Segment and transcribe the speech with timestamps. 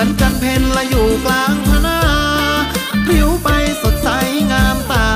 [0.00, 1.98] มือนจันเพนละอยู่กลางพนา
[3.06, 3.48] ผิวไป
[3.82, 4.08] สดใส
[4.50, 5.08] งามตา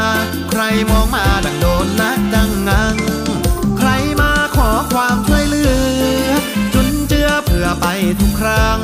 [0.51, 2.97] ใครมองมาดังโดนนักดังงัง
[3.79, 3.89] ใคร
[4.21, 6.31] มาขอความช่วยเหลือ
[6.75, 7.87] จุนเจือเพื่อไป
[8.21, 8.79] ทุกครั้ง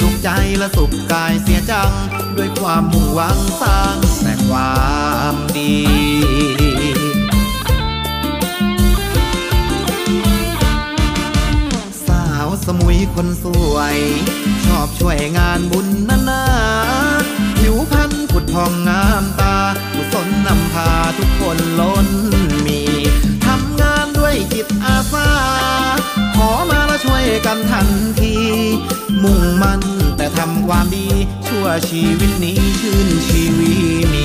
[0.00, 1.92] สุขใจและสุขกายเสียจัง
[2.36, 4.72] ด้วยความมุ่งหวังสร้างแต่ควา
[5.32, 6.57] มดี
[13.20, 13.98] คนสวย
[14.66, 16.42] ชอบช่วยงานบุญนานา
[17.58, 19.56] ผิวพรรณผุดพองงามตา
[19.92, 22.08] กุศลนำพาทุกคนล้น
[22.66, 22.80] มี
[23.46, 25.28] ทำงานด้วยจิตอาสา
[26.36, 27.88] ขอมาและช่วยกันทัน
[28.20, 28.34] ที
[29.22, 29.80] มุ่งมั่น
[30.16, 31.08] แต่ทำความดี
[31.48, 33.72] ชั่วชีวิตนี้ชื่นชีวี
[34.12, 34.24] มี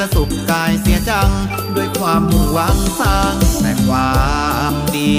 [0.00, 1.30] ละสุขกายเสียจัง
[1.76, 4.10] ด้วยความมุ่งหวังสร้างแต่ควา
[4.72, 5.14] มดี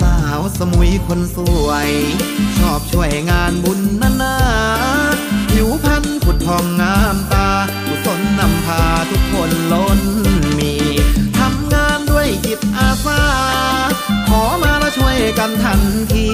[0.00, 1.90] สาวสมุยคนสวย
[2.58, 4.36] ชอบช่วยงานบุญนานา
[5.50, 7.48] ผิวพรรณผุดพองงามตา
[7.86, 10.00] กุศลนำพาทุกคนล้น
[10.58, 10.72] มี
[11.38, 13.22] ทำงานด้วยจิตอาสา
[14.28, 15.80] ขอมา ช่วยกันทัน
[16.14, 16.28] ที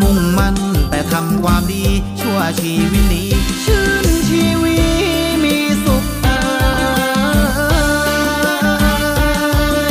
[0.00, 0.56] มุ่งมั่น
[0.90, 1.84] แต่ทำความดี
[2.20, 3.30] ชั่วชีวิตนี้
[3.64, 6.38] ชื่นชีวิตมีสุขเอ่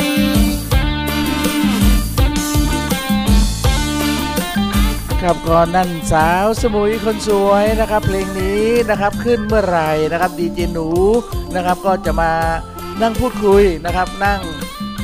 [0.03, 0.07] ย
[5.21, 10.87] ครับก่อนนั่นสาวสมุยคนสวยนะครับ เพลงนี้นะครับขึ้นเมื่อไหร่นะครับดีเจหนู
[11.55, 12.31] นะครับก็จะมา
[13.01, 14.41] นั่งพูดคุยนะครับนั่ง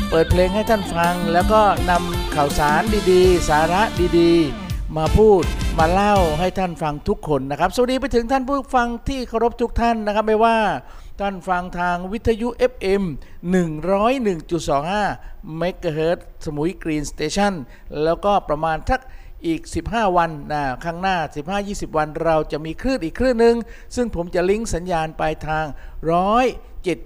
[0.10, 3.82] เปิดเพลงให้ท่านฟังแล้วก็นำ ข่าวสารดีๆ สาระ
[4.20, 5.44] ดีๆ มาพูด
[5.80, 10.58] มาเล่าให้ท่านฟังทุกคนนะครับ สวัสดีไปถึงท่านผู้ฟังที่เคารพทุกท่านนะครับไม่ว่า
[11.20, 13.04] ท่านฟังทางวิทยุ FM
[14.74, 17.54] 101.25เมกะเฮิรตซ์สมุยกรีนสเตชัน
[18.04, 19.02] แล้วก็ประมาณทัก
[19.46, 21.18] อีก 15 วันนะข้างหน้า
[21.58, 23.56] 15-20 วันเราจะมีคลื่นอีกคลื่นหนึ่ง
[23.96, 25.66] ซึ่งผมจะลิงก์สัญญาณไปทาง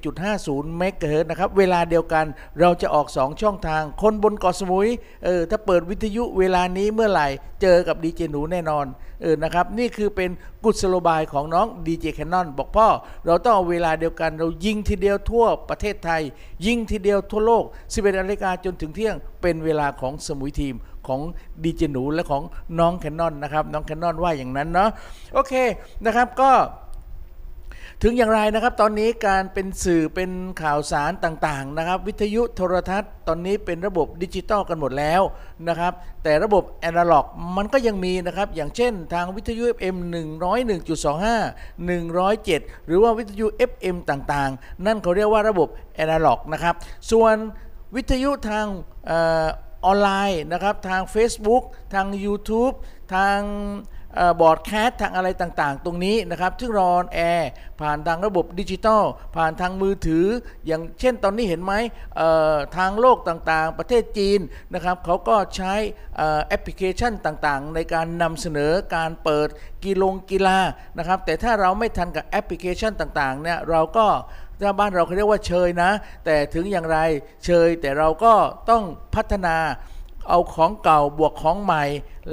[0.10, 2.26] 7.50เมกะเฮิรตซ์นะครับ เวลาเดียวกัน
[2.60, 4.88] เราจะออก 2 ช่องทาง คนบนเกาะสมุย
[5.26, 7.28] เออถ้าเปิดวิทยุเวลานี้เมื่อไหร่
[7.62, 8.86] เจอกับดีเจหนูแน่นอน
[9.22, 10.30] เออนะครับนี่คือเป็น
[10.64, 12.88] กุศโลบายของน้องดีเจแคนนอนบอกพ่อ
[13.26, 16.22] เราต้องเอาเวลาเดียวกัน เรายิงทีเดียวทั่วประเทศไทย
[16.66, 17.64] ยิงทีเดียวทั่วโลก
[17.94, 20.76] 11นาฬิกาจนถึงเที่ยงเป็นเวลาของสมุยทีม
[21.08, 21.22] ของ
[21.64, 22.44] ดีเจหนูและของ
[22.80, 24.90] น้องแคนนอนนะครับน้องแคนนอนว่าอย่างนั้นเนาะ
[25.34, 25.54] โอเค
[26.06, 26.52] นะครับก็
[28.08, 30.32] ถึงอย่างไรนะครับ ตอนนี้การเป็นสื่อเป็น
[30.62, 35.22] ข่าวสารต่างๆนะครับ วิทยุโทรทัศน์ ตอนนี้เป็นระบบดิจิตอลกันหมดแล้ว
[35.68, 35.94] นะครับ
[36.24, 37.26] แต่ระบบแอนะล็อก
[37.58, 46.76] มันก็ยังมีนะครับ อย่างเช่นทางวิทยุ FM 101.25 107 หรือว่าวิทยุ FM ต่างๆ นั่นเขาเรียกว่าระบบแอนะล็อกนะครับ
[47.12, 47.36] ส่วน
[47.96, 49.12] วิทยุทางเอ
[49.46, 49.48] อ
[49.86, 51.64] ออนไลน์นะครับ ทาง Facebook
[51.94, 52.74] ทาง YouTube
[53.16, 53.40] ทาง
[54.42, 57.50] broadcast ทางอะไรต่างๆ ตรงนี้นะครับซึ่ง on air
[57.82, 59.04] ผ่านทางระบบดิจิตอล
[59.36, 60.26] ผ่านทางมือถือ
[60.68, 61.74] อย่างเช่นตอนนี้เห็นไหม
[62.78, 64.40] ทางโลกต่างๆ ประเทศจีน
[64.74, 65.74] นะครับเขาก็ใช้
[66.48, 69.48] แอปพลิเคชันต่างๆ ในการนำเสนอการเปิด
[69.84, 70.60] กีฬงกีฬา
[70.98, 74.08] นะครับแต่ถ้าเราไม่ทันกับแอปพลิเคชันต่างๆเนี่ยเราก็
[74.62, 75.92] ถ้าบ้านเราเขาเรียกว่าเชยนะ
[76.26, 76.98] แต่ถึงอย่างไร
[77.46, 78.34] เชยแต่เราก็
[78.70, 78.84] ต้อง
[79.16, 79.58] พัฒนา
[80.30, 81.84] เอาของเก่าบวกของใหม่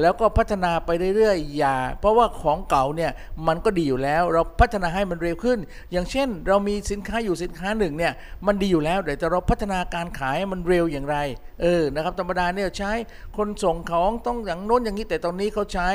[0.00, 3.10] แล้วก็พัฒนาไปเรื่อยๆอย่า เพราะว่าของเก่าเนี่ย
[3.46, 5.58] มันก็ดีอยู่แล้ว เราพัฒนาให้มันเร็วขึ้น
[5.92, 8.12] อย่างเช่น เรามีสินค้าอยู่สินค้าหนึ่งเนี่ย
[8.46, 11.16] มันดีอยู่แล้วแต่เราพัฒนาการขายมันเร็วอย่างไร
[11.62, 12.92] เออนะครับธรรมดาเนี่ยใช้
[13.36, 15.88] คนส่งของต้องอย่างโน้นอย่างนี้แต่ตอนนี้เขาใช้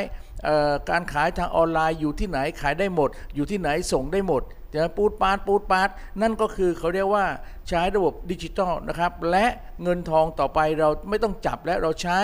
[0.90, 4.44] การขายทางออนไลน์อยู่ที่ไหนขายได้หมด อยู่ที่ไหนส่งได้หมด
[4.74, 5.90] จะปูดปาดปูดปาด
[6.22, 7.26] นั่นก็คือเขาเรียกว่า
[7.68, 9.46] ใช้ระบบดิจิตอลนะครับ และ
[9.84, 12.20] เงินทองต่อไปเราไม่ต้องจับและเราใช้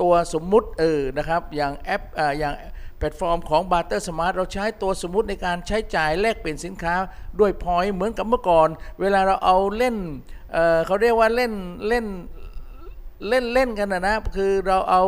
[0.00, 2.54] ตัวสมมุติเออนะครับ อย่างแอปออย่าง
[2.98, 6.94] แพลตฟอร์มของ b a r t e r Smart เราใช้ตัวสมมุติในการใช้จ่ายแลกเปลี่ยนสินค้า
[7.40, 8.68] ด้วย point เหมือนกับเมื่อก่อน
[9.00, 9.96] เวลาเราเอาเล่น
[10.52, 11.52] เเขาเรียกว่าเล่น
[11.88, 12.06] เล่น
[13.28, 15.02] เล่นเล่นกันนะนะ คือเราเอา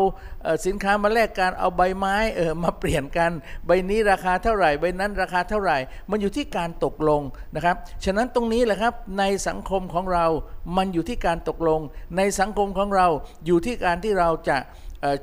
[0.67, 3.31] สินค้ามาแลกกันเอาใบไม้เออมาเปลี่ยนกัน
[3.67, 5.79] ใบนี้ราคาเท่าไหร่ ใบนั้นราคาเท่าไหร่
[6.11, 7.23] มันอยู่ที่การตกลง
[7.55, 10.27] นะครับ ฉะนั้นตรงนี้แหละครับในสังคมของเรา
[10.77, 11.81] มันอยู่ที่การตกลง
[12.17, 13.07] ในสังคมของเรา
[13.47, 14.59] อยู่ที่การที่เราจะ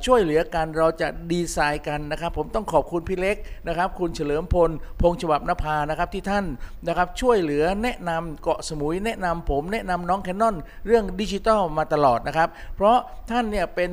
[0.05, 3.37] ช่วยเหลือกันเราจะดีไซน์กันนะครับ ผมต้องขอบคุณพี่เล็ก
[3.67, 6.45] นะครับ คุณเฉลิมพล พงษ์ฉบับนภานะครับที่ท่าน
[6.87, 10.55] นะครับช่วยเหลือแนะนำเกาะสมุยแนะนำผมแนะนำน้องแคนนอน
[10.85, 12.97] เรื่องดิจิทัลมาตลอดนะครับ เพราะ
[13.31, 13.91] ท่านเนี่ยเป็น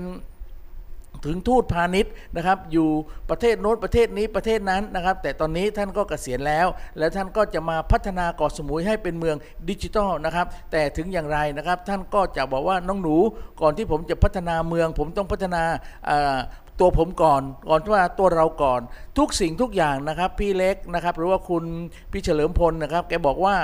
[1.24, 2.88] ถึงทูตพาณิชย์นะครับ อยู่
[3.30, 6.66] ประเทศโน้นประเทศนี้ประเทศนั้นนะครับ แต่ตอนนี้ท่านก็เกษียณแล้ว
[6.98, 9.36] แล้วท่านก็จะมาพัฒนาเกาะสมุยให้เป็นเมือง
[9.68, 13.16] ดิจิทัลนะครับ แต่ถึงอย่างไรนะครับ ท่านก็จะบอกว่าน้องหนู
[13.60, 15.62] ก่อนที่ผมจะพัฒนาเมือง ผมต้องพัฒนา
[16.80, 18.80] ตัวผมก่อนก่อนที่ว่าตัวเราก่อน
[19.18, 21.64] ทุกสิ่งทุกอย่างนะครับ พี่เล็กนะครับ หรือว่าคุณ
[22.12, 23.56] พี่เฉลิมพลนะครับ แกบอกว่า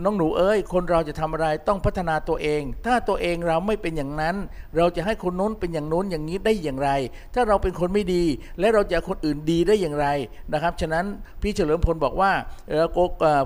[0.00, 4.36] น้องหนูเอ้ย คนเราจะทำอะไรต้องพัฒนาตัวเอง ถ้าตัวเองเราไม่เป็นอย่างนั้น
[4.76, 6.90] เราจะให้คนโน้นเป็นอย่างโน้นอย่างนี้ได้อย่างไร
[7.34, 8.24] ถ้าเราเป็นคนไม่ดี
[8.58, 10.06] และเราจะคนอื่นดีได้อย่างไร
[10.52, 11.04] นะครับ ฉะนั้น
[11.42, 12.32] พี่เฉลิมพลบอกว่า
[12.68, 12.98] เออโก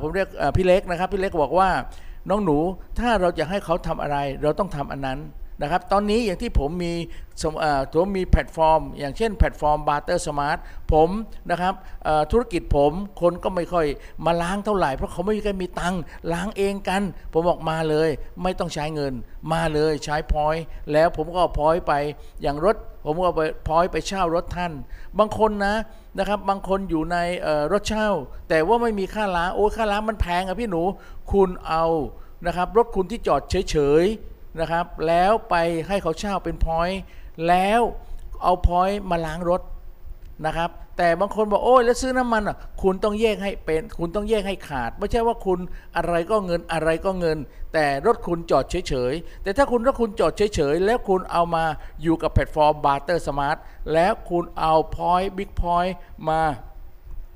[0.02, 1.70] ผมเรียกพี่เล็กนะครับ พี่เล็กบอกว่า
[2.30, 2.58] น้องหนู
[2.98, 5.18] ถ้าเราจะให้เขาทำอะไร เราต้องทำอันนั้น
[5.62, 6.92] นะครับ ตอนนี้อย่างที่ผมมี
[7.42, 7.54] สม
[7.94, 10.58] ผมมีแพลตฟอร์ม อย่างเช่นแพลตฟอร์ม Barter Smart
[10.92, 11.08] ผม
[11.50, 11.74] นะครับ
[12.32, 13.86] ธุรกิจผมคนก็ไม่ค่อย
[14.26, 16.00] มาล้างเท่าไหร่ เพราะเขาไม่มีใครมีตังค์
[16.32, 18.08] ล้างเองกัน ผมบอกมาเลย
[18.42, 19.12] ไม่ต้องใช้เงิน
[19.52, 21.92] มาเลยใช้ point แล้วผมก็เอา point ไป
[22.42, 24.72] อย่างรถ ผมก็เอาไป point ไปเช่ารถท่าน
[25.18, 25.74] บางคนนะ
[26.18, 27.16] นะครับบางคนอยู่ใน
[27.72, 28.08] รถเช่า
[28.48, 30.82] แต่ว่าไม่มีค่าล้างโอ้ค่าล้างมันแพงอะพี่หนู
[31.32, 31.84] คุณเอา
[32.46, 34.06] นะครับรถคุณที่จอดเฉย
[34.60, 35.54] นะครับ แล้วไป
[35.88, 37.00] ให้เขาเช่าเป็น point
[37.48, 37.80] แล้ว
[38.42, 39.62] เอา point มาล้างรถ
[40.46, 45.58] นะครับ แต่บางคนบอกโอ้ยแล้วซื้อน้ำมันอะคุณต้องแยกให้เป็น คุณต้องแยกให้ขาด ไม่ใช่ว่าคุณ
[45.96, 47.38] อะไรก็เงินอะไรก็เงิน
[47.74, 51.64] แต่รถคุณจอดเฉยๆ แต่ถ้าคุณรถคุณจอดเฉยๆ แล้วคุณเอามา
[52.02, 53.56] อยู่กับแพลตฟอร์ม Barter Smart
[53.92, 55.94] แล้วคุณเอา point big point
[56.28, 56.42] มา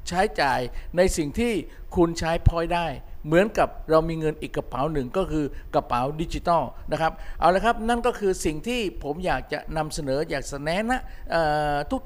[0.09, 0.61] ใช้จ่าย
[0.97, 1.53] ในสิ่งที่
[1.97, 2.87] คุณใช้ point ได้
[3.27, 6.63] เหมือนกับเรามีเงินอีกกระเป๋าหนึ่งก็คือกระเป๋าดิจิตอล
[6.93, 11.01] นะครับเอาละครับนั่นก็คือสิ่งที่ผมอยากจะนำเสนออยากแสดงนะ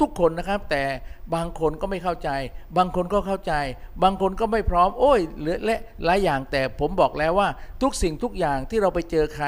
[0.02, 0.84] ทุกๆคนนะครับ แต่
[1.34, 2.30] บางคนก็ไม่เข้าใจ
[2.76, 3.54] บางคนก็เข้าใจ
[4.02, 7.48] บางคนก็ไม่พร้อมโอ้ยเหลือและหลายอย่างแต่ผมบอกแล้วว่า
[7.82, 9.46] ทุกสิ่งทุกอย่างที่เราไปเจอใคร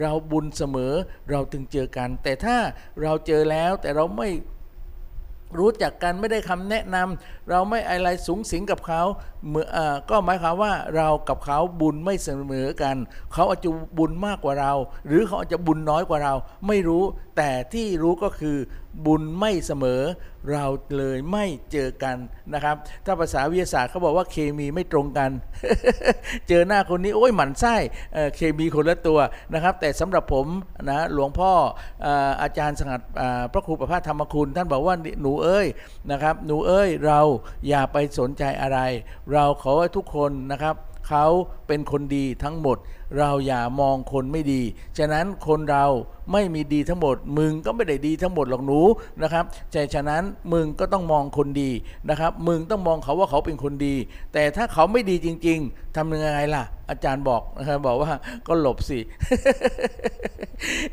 [0.00, 0.92] เราบุญเสมอ
[1.30, 2.56] เราถึงเจอกัน แต่ถ้า
[3.02, 4.30] เราเจอแล้วแต่เราไม่
[5.58, 9.02] รู้จักกันไม่ได้คำแนะนำเราไม่อะไรสูงสิงกับเขา
[9.46, 9.78] เหมืออ
[10.10, 12.96] ก็หมายความว่าเรากับเขาบุญไม่เสมอกัน
[13.32, 14.72] เขาอาจจะบุญมากกว่าเรา
[15.06, 16.34] หรือเขาอาจจะบุญน้อยกว่าเรา
[16.66, 17.04] ไม่รู้
[17.36, 18.56] แต่ที่รู้ก็คือ
[19.06, 20.02] บุญไม่เสมอ
[20.50, 20.64] เรา
[20.96, 22.16] เลยไม่เจอกัน
[22.54, 22.76] นะครับ
[23.06, 25.30] ถ้าภาษาวิทยาศาสตร์เขาบอกว่าเคมีไม่ตรงกัน
[26.48, 27.76] เจอหน้าคนนี้โอ้ยหมันไส้
[28.14, 29.18] เเคมีคนละตัว
[29.54, 30.46] นะครับ แต่สำหรับผม
[30.90, 31.52] นะหลวงพ่อ
[32.02, 32.12] เอ่
[32.42, 33.00] อาจารย์สงัด
[33.52, 35.66] พระครูประภาธรรมคุณ ท่านบอกว่าหนูเอ้ย
[36.10, 37.20] นะครับ หนูเอ้ยเรา
[37.68, 38.78] อย่าไปสนใจอะไร
[39.32, 40.76] เราขอให้ทุกคนนะครับ
[41.08, 41.26] เขา
[41.66, 42.78] เป็นคนดีทั้งหมด
[43.18, 44.62] เราอย่ามองคนไม่ดี
[44.98, 45.84] ฉะนั้นคนเรา
[46.32, 48.80] ไม่มีดีทั้งหมด มึงก็ไม่ได้ดีทั้งหมดหรอกหนู
[49.22, 50.22] นะครับแต่ฉะนั้น
[50.52, 51.70] มึงก็ต้องมองคนดี
[52.08, 53.94] นะครับ มึงต้องมองเขาว่าเขาเป็นคนดี
[54.32, 58.12] แต่ถ้าเขาไม่ดีจริง ๆทำยังไงล่ะ อาจารย์บอกนะครับบอกว่า
[58.48, 58.98] ก็หลบสิ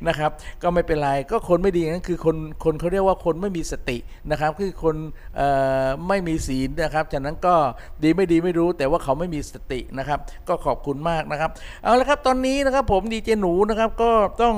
[0.08, 0.32] นะครับ
[0.64, 3.98] ก็ไม่เป็นไรก็คนไม่ดีนั่นคือคนคนเขาเรียกว่าคนไม่มีสติ
[4.32, 4.96] นะครับ คือคน
[5.40, 5.42] อ
[5.86, 7.56] อไม่มีศีลนะครับฉะนั้นก็
[8.04, 11.52] ดีไม่ดีไม่รู้ แต่ว่าเขาไม่มีสตินะครับ ก็ขอบคุณมากนะครับ
[11.84, 14.58] เอาละครับตอนนี้นะครับผมดีเจหนูนะครับก็ต้อง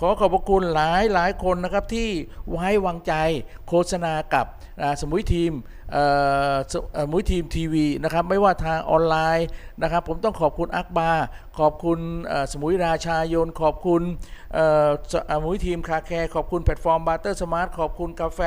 [0.00, 2.08] ขอขอบพระคุณหลายหลายคนนะครับที่
[2.50, 3.12] ไว้วางใจ
[3.68, 4.46] โฆษณากับ
[5.00, 5.52] สมุยทีม
[7.10, 9.48] มุยทีมทีวีนะครับไม่ว่าทางออนไลน์
[9.82, 11.26] นะครับผมต้องขอบคุณอักบาร์
[11.58, 11.98] ขอบคุณ
[12.52, 14.02] สมุยราชายน ขอบคุณ
[15.12, 18.40] สมุยทีมคาแคร์ขอบคุณแพลตฟอร์มบาร์เตอร์สมาร์ทขอบคุณกาแฟ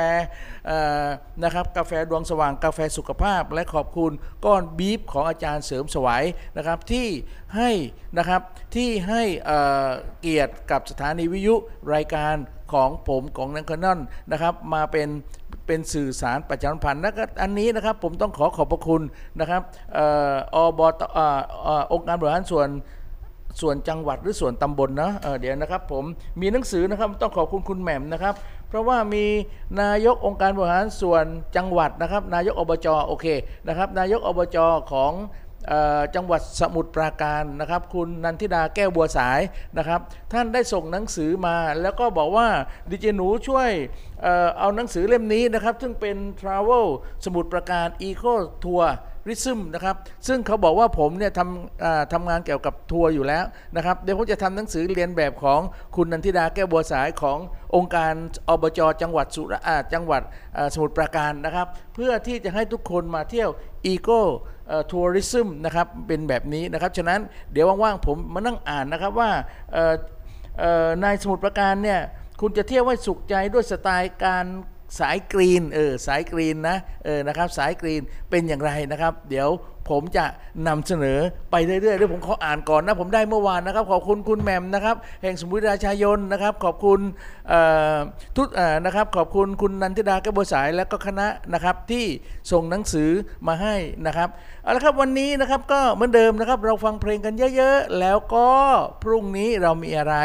[1.44, 4.12] นะครับกาแฟดวงสว่างกาแฟสุขภาพ และขอบคุณ
[4.44, 6.24] ก้อนบีฟของอาจารย์เสริมสวัย
[6.56, 7.08] นะครับที่
[7.56, 7.70] ให้
[8.18, 8.40] นะครับ
[8.74, 9.22] ที่ให้
[10.20, 11.54] เกียรติกับสถานีวิทยุ
[11.94, 12.34] รายการ
[12.72, 13.98] ของผมของนังคานอน
[14.32, 15.08] นะครับมาเป็น
[15.68, 19.02] เป็นสื่อสารประชาสัมพันธ์แล้วก็อันนี้นะครับผมต้องขอขอบพระคุณ
[19.40, 19.62] นะครับ
[20.54, 21.24] อบตเอ่
[21.92, 22.68] องค์การบริหารส่วน
[23.60, 26.04] ส่วนจังหวัดหรือส่วนตำบลนะเเดี๋ยวนะครับผม
[26.40, 28.34] มีหนังสือนะครับต้องขอบคุณคุณแหม่มนะครับ
[28.68, 29.24] เพราะว่ามี
[29.80, 31.24] นายกองค์การบริหารส่วน
[31.56, 33.26] จังหวัดนะครับ นายกอบจโอเค
[33.68, 34.56] นะครับ นายกอบจ
[34.92, 35.12] ของ
[36.14, 39.40] จังหวัดสมุทรปราการนะครับ คุณนันทิดาแก้วบัวสาย
[39.78, 40.00] นะครับ
[40.32, 42.48] ท่านได้ส่งหนังสือมา แล้วก็บอกว่า
[42.90, 43.70] ดิเจหนูช่วย
[44.22, 44.26] เอ
[44.58, 46.86] เอาหนังสือเล่มนี้นะครับ ซึ่งเป็น Travel
[47.24, 48.34] สมุทรปราการ Eco
[48.64, 48.88] Tour
[49.28, 49.96] ริซึมนะครับ
[50.26, 53.44] ซึ่งเขาบอกว่าผมเนี่ยทำทำงานเกี่ยวกับทัวร์อยู่แล้ว
[53.76, 55.60] นะครับเดี๋ยวผมจะทำหนังสือเรียนแบบของ
[55.96, 57.38] คุณนันทิดาแก้วบัวสายของ
[57.76, 58.12] องค์การ
[58.48, 59.60] อบจจังหวัดสุรา
[59.92, 60.22] จังหวัด
[60.74, 63.50] สมุทรปราการนะครับ เพื่อที่จะให้ทุกคนมาเที่ยว
[63.86, 64.22] อีโก้
[64.90, 67.20] ทัวริซึมนะครับเป็นแบบนี้นะครับฉะนั้น
[67.52, 69.30] เดี๋ยวว่างๆผมมานั่งอ่านนะครับว่า
[69.72, 69.94] เอ่อ
[70.58, 72.00] เอ่อในสมุทรประการเนี่ย
[72.40, 74.44] คุณจะเที่ยวให้สุขใจด้วยสไตล์การ
[74.98, 79.50] สายกรีนเออสายกรีนนะเออนะครับสายกรีนเป็นอย่างไรนะครับ เดี๋ยว
[79.94, 80.26] ผมจะ
[80.68, 81.18] นำเสนอ
[81.50, 87.00] ไปเรื่อยๆเดี๋ยวผมขออ่านก่อนนะผมได้เมื่อวานนะครับ ขอบคุณคุณแหม่มนะครับ แห่งสมุทรราชายนนะครับ ขอบคุณ
[88.36, 88.48] ทุก
[88.84, 92.04] นะครับ ขอบคุณคุณนันทิดาก้วบัวสายและก็คณะนะครับที่
[92.50, 93.10] ส่งหนังสือ
[93.46, 93.74] มาให้
[94.06, 94.28] นะครับ
[94.62, 98.48] เอาละครับวันนี้นะครับก็เหมือนเดิมนะครับ เราฟังเพลงกันเยอะๆ แล้วก็
[99.02, 100.16] พรุ่งนี้เรามีอะไร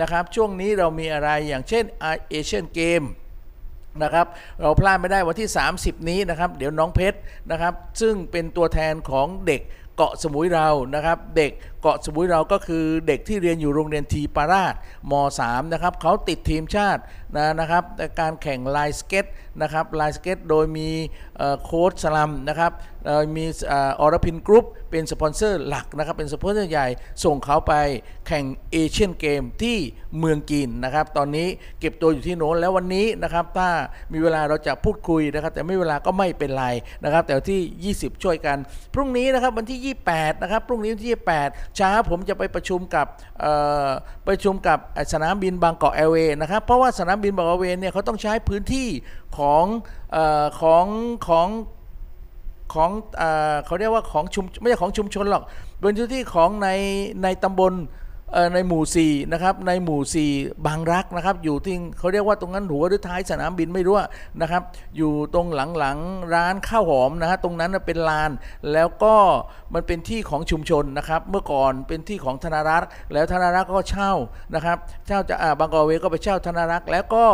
[0.00, 3.04] นะครับ ช่วงนี้เรามีอะไรอย่างเช่นเอเชียนเกม
[4.02, 4.26] นะครับ
[4.60, 7.18] เราพลาดไม่ได้วันที่ 30 นี้นะครับ เดี๋ยวน้องเพชร
[7.50, 9.62] นะครับ ซึ่งเป็นตัวแทนของเด็ก
[9.96, 14.74] เกาะสมุยเรานะครับ เด็กเกาะสมุยเราก็คือเด็กที่เรียนอยู่โรงเรียนทีปาราช
[15.10, 17.02] ม .3 นะครับเขาติดทีมชาติ
[17.36, 17.84] นะนะครับ
[18.20, 19.24] การแข่งลายสเก็ต
[19.62, 20.88] นะครับลายสเก็ตโดยมี
[21.64, 22.72] โค้ชสลัมนะครับ
[23.36, 26.88] มีออรพินกรุ๊ปเป็นสปอนเซอร์หลักนะครับเป็นสปอนเซอร์ใหญ่
[27.24, 27.74] ส่งเขาไป
[28.26, 29.76] แข่งเอเชียนเกมที่
[30.18, 31.46] เมืองจีนนะครับตอนนี้
[31.80, 33.68] เก็บตัวอยู่ที่โน้นแล้ววันนี้นะครับถ้า
[34.12, 36.66] มีเวลาเราจะพูดคุยนะครับแต่ไม่เวลาก็ไม่เป็นไร
[37.04, 38.56] นะครับแต่ที่ 20 ช่วยกัน
[38.94, 41.12] พรุ่งนี้นะครับวันที่ 28นะครับพรุ่งนี้วันที่
[41.44, 43.06] 28เช้าผมจะไปประชุมกับ
[44.26, 44.78] ประชุมกับ
[45.12, 48.88] สนามบินบางกอกแอร์เวย์นะครับ เพราะว่าสนามบินบางกอกแอร์เวย์เนี่ยเขาต้องใช้พื้นที่
[49.38, 49.64] ของ
[50.16, 50.18] อ
[50.60, 50.86] ของ
[51.28, 51.48] ของ
[52.74, 53.22] ของเอ
[53.66, 55.42] เขาเรียกว่าของชุมไม่ใช่ของชุมชนหรอก
[55.80, 56.68] เป็นพื้นที่ของใน
[57.22, 57.72] ในตำบล
[58.54, 60.30] ในหมู่สี่นะครับในหมู่สี่
[60.66, 63.96] บางรักนะครับ อยู่ที่เขาเรียกว่าตรงนั้นหัวหรือท้ายสนามบินไม่รู้
[64.40, 64.62] นะครับ
[64.96, 65.46] อยู่ตรง
[65.78, 68.30] หลังๆร้านข้าวหอมนะฮะตรงนั้นเป็นลาน
[68.72, 69.14] แล้วก็
[69.74, 74.12] มันเป็นที่ของชุมชนนะครับ เมื่อก่อนเป็นที่ของธนารักษ์แล้วธนารักษ์ก็เช่า
[74.54, 77.24] นะครับเช่าจะอ่าบางกอกเวย์ก็ไปเช่าธนารักษ์แล้วก็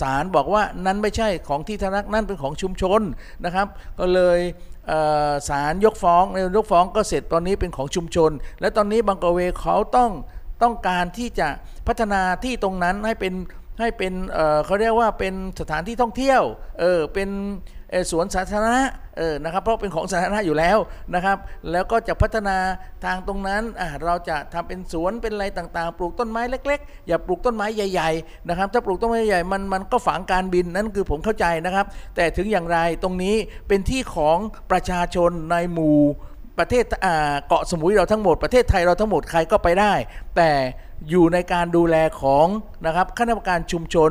[0.00, 3.00] ศาลบอกว่านั้นไม่ใช่ของที่ธนารักษ์นั่นเป็นของชุมชน
[3.44, 3.66] นะครับ
[3.98, 4.40] ก็เลย
[5.48, 8.30] ศาลยกฟ้องในยกฟ้องก็เสร็จตอนนี้เป็นของชุมชน
[8.60, 10.10] และตอนนี้บางกะเวเขาต้อง
[10.62, 11.48] ต้องการที่จะ
[11.86, 13.34] พัฒนาที่ตรงนั้นให้เป็น
[13.80, 16.42] ให้เป็นเเขาเรียกว่าเป็นสถานที่ท่องเที่ยว
[16.80, 17.28] เออเป็น
[18.10, 18.82] สวนสาธารณะ
[19.18, 20.78] เออนะครับเพราะเป็นของสาธารณะอยู่แล้ว
[21.14, 21.38] นะครับ
[21.70, 22.56] แล้วก็จะพัฒนา
[23.04, 23.62] ทางตรงนั้น
[24.04, 33.36] เราจะทำเป็นสวนเป็นอะไรต่างๆ ปลูกต้นไม้เล็ก ๆ อย่าปลูกต้นไม้ใหญ่ๆนะครับถ้าปลูกต้นไม้ใหญ่ๆมันมันก็ฝังการบินนั่นคือผมเข้าใจนะครับ แต่ถึงอย่างไรตรงนี้
[33.68, 34.38] เป็นที่ของ
[34.70, 35.98] ประชาชนในหมู่
[36.58, 36.84] ประเทศ
[37.48, 39.92] เกาะสมุยเราทั้งหมดประเทศไทยเราทั้งหมดใครก็ไปได้
[40.36, 40.50] แต่
[41.10, 42.46] อยู่ในการดูแลของ
[42.86, 44.10] นะครับคณะกรรมการชุมชน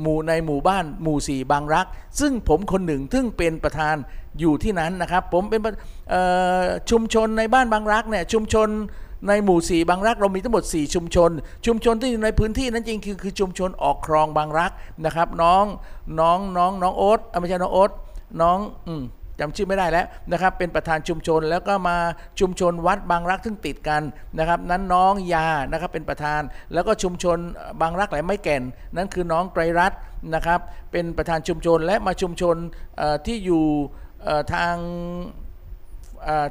[0.00, 1.86] หมู่ในหมู่บ้านหมู่สี่บางรัก
[2.20, 3.94] ซึ่งผมคนหนึ่งซึ่งเป็นประธาน
[4.40, 5.60] อยู่ที่นั้นนะครับ ผมเป็น
[6.90, 8.68] ชุมชนในบ้านบางรักเนี่ยชุมชน
[9.28, 11.30] ในหมู่สี่บางรักเรามีทั้งหมด 4 ชุมชน
[11.66, 14.70] ชุมชนที่อยู่ในพื้นที่นั้นจริงคือคือชุมชนออกครองบางรัก
[15.04, 15.64] นะครับ น้อง
[16.20, 17.90] น้องน้องน้องโอ๊ตเอ้ยไม่ใช่น้องโอ๊ต
[18.42, 19.02] น้องอืม
[19.40, 21.96] จำชื่อไม่ได้แล้วนะครับเป็นประธานชุมชนแล้วก็มา
[22.40, 24.02] ชุมชนวัดบางรักซึ่งติดกัน
[24.38, 26.40] นะครับนั้นน้องยานะครับเป็นประธาน
[26.74, 27.38] แล้วก็ชุมชน
[27.80, 28.62] บางรักไหลไม่แก่น
[28.96, 30.00] นั่นคือน้องไตรรัตน์
[30.34, 30.60] นะครับ
[30.92, 32.56] เป็นประธานชุมชนและมาชุมชน
[33.26, 33.64] ที่อยู่
[34.54, 34.74] ทาง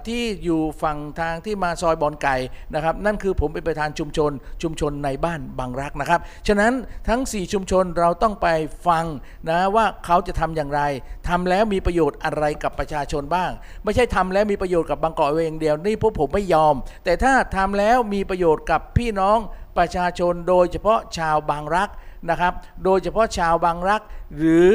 [0.08, 2.36] ที่อยู่ฝั่งทางที่มาซอยบอนไก่
[2.74, 6.74] นะครับ นั่นคือผมเป็นประธานชุมชนชุมชนในบ้านบางรักนะครับ ฉะนั้น
[7.10, 8.48] ทั้ง 4 ชุมชนเราต้องไป
[8.88, 9.06] ฟัง
[9.50, 10.82] นะว่าเขาจะทำอย่างไร
[11.30, 13.52] ทำแล้วมีประโยชน์อะไรกับประชาชนบ้าง
[13.84, 19.38] ไม่ใช่ทำแล้วมีประโยชน์กับบางกอกเองเดียวนี่พวกผมไม่ยอม แต่ถ้าทำแล้วมีประโยชน์กับพี่น้อง
[19.78, 21.90] ประชาชนโดยเฉพาะชาวบางรัก
[22.30, 22.54] นะครับ
[22.84, 24.02] โดยเฉพาะชาวบางรัก
[24.38, 24.72] หรือ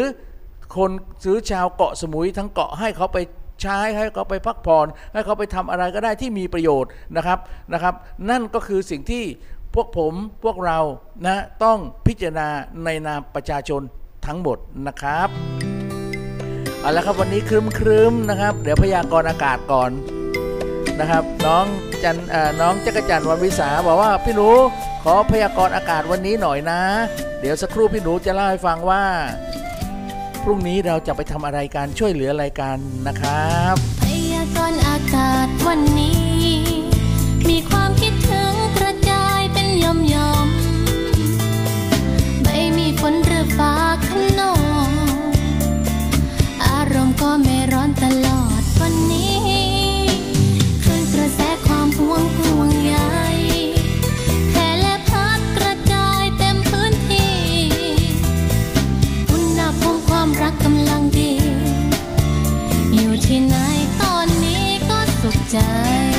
[0.77, 0.91] คน
[1.25, 3.19] ซื้อชาวเกาะสมุยทั้งเกาะให้เขาไป
[3.63, 7.39] ใช้ให้เขาไปพักผ่อนให้เขาไปทำอะไรก็ได้ที่มีประโยชน์นะครับ
[7.73, 7.95] นะครับ
[8.31, 9.25] นั่นก็คือสิ่งที่
[9.75, 10.13] พวกผม
[10.45, 10.79] พวกเรา
[11.27, 12.49] นะต้องพิจารณา
[12.85, 13.81] ในนามประชาชน
[14.27, 15.29] ทั้งหมดนะครับ
[16.81, 19.91] เอาละครับวันนี้ครึมครึมๆนะครับ เดี๋ยวพยากรณ์อากาศก่อน
[21.01, 21.65] นะครับ น้อง
[22.03, 22.17] จัน
[22.61, 24.49] น้องจักรจันวันวิสาบอกว่าพี่หนู
[25.05, 26.81] ขอพยากรณ์อากาศวันนี้หน่อยนะ
[27.41, 29.03] เดี๋ยวสักครู่พี่หนูจะเล่าให้ฟังว่า
[30.45, 36.43] พรุ่งนี้เราจะไปทำอะไรการช่วยเหลืออะไรกันนะครับพยากรณ์อากาศวันนี้
[37.49, 43.73] มีความคิดถึงกระจายเป็นยอมยอมๆไม่มีฝนหรือฟ้า
[44.07, 44.70] ขนอง
[65.53, 66.10] สุ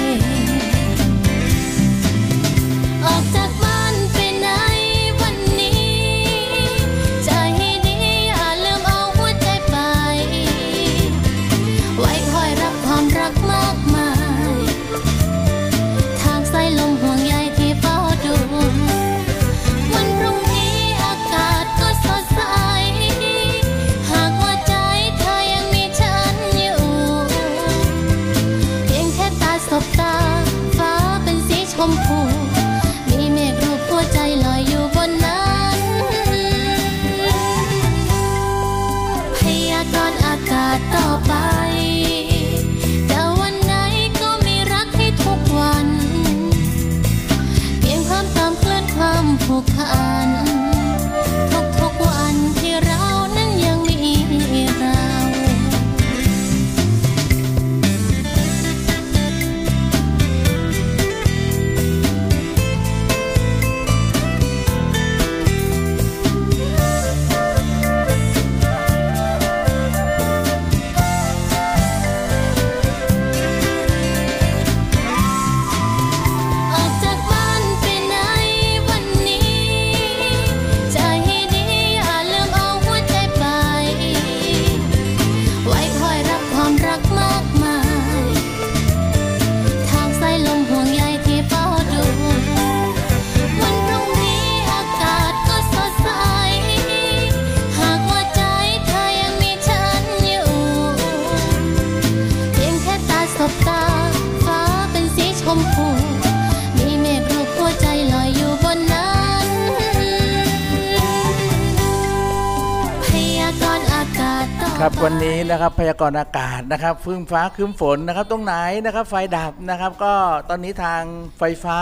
[115.05, 120.13] วันนี้นะครับพยากรณ์อากาศนะครับฟื้นฟ้าครึ้มฝนนะครับ ตรงไหนนะครับ ไฟดับนะครับ ก็
[120.49, 121.01] ตอนนี้ทาง
[121.39, 121.79] ไฟฟ้า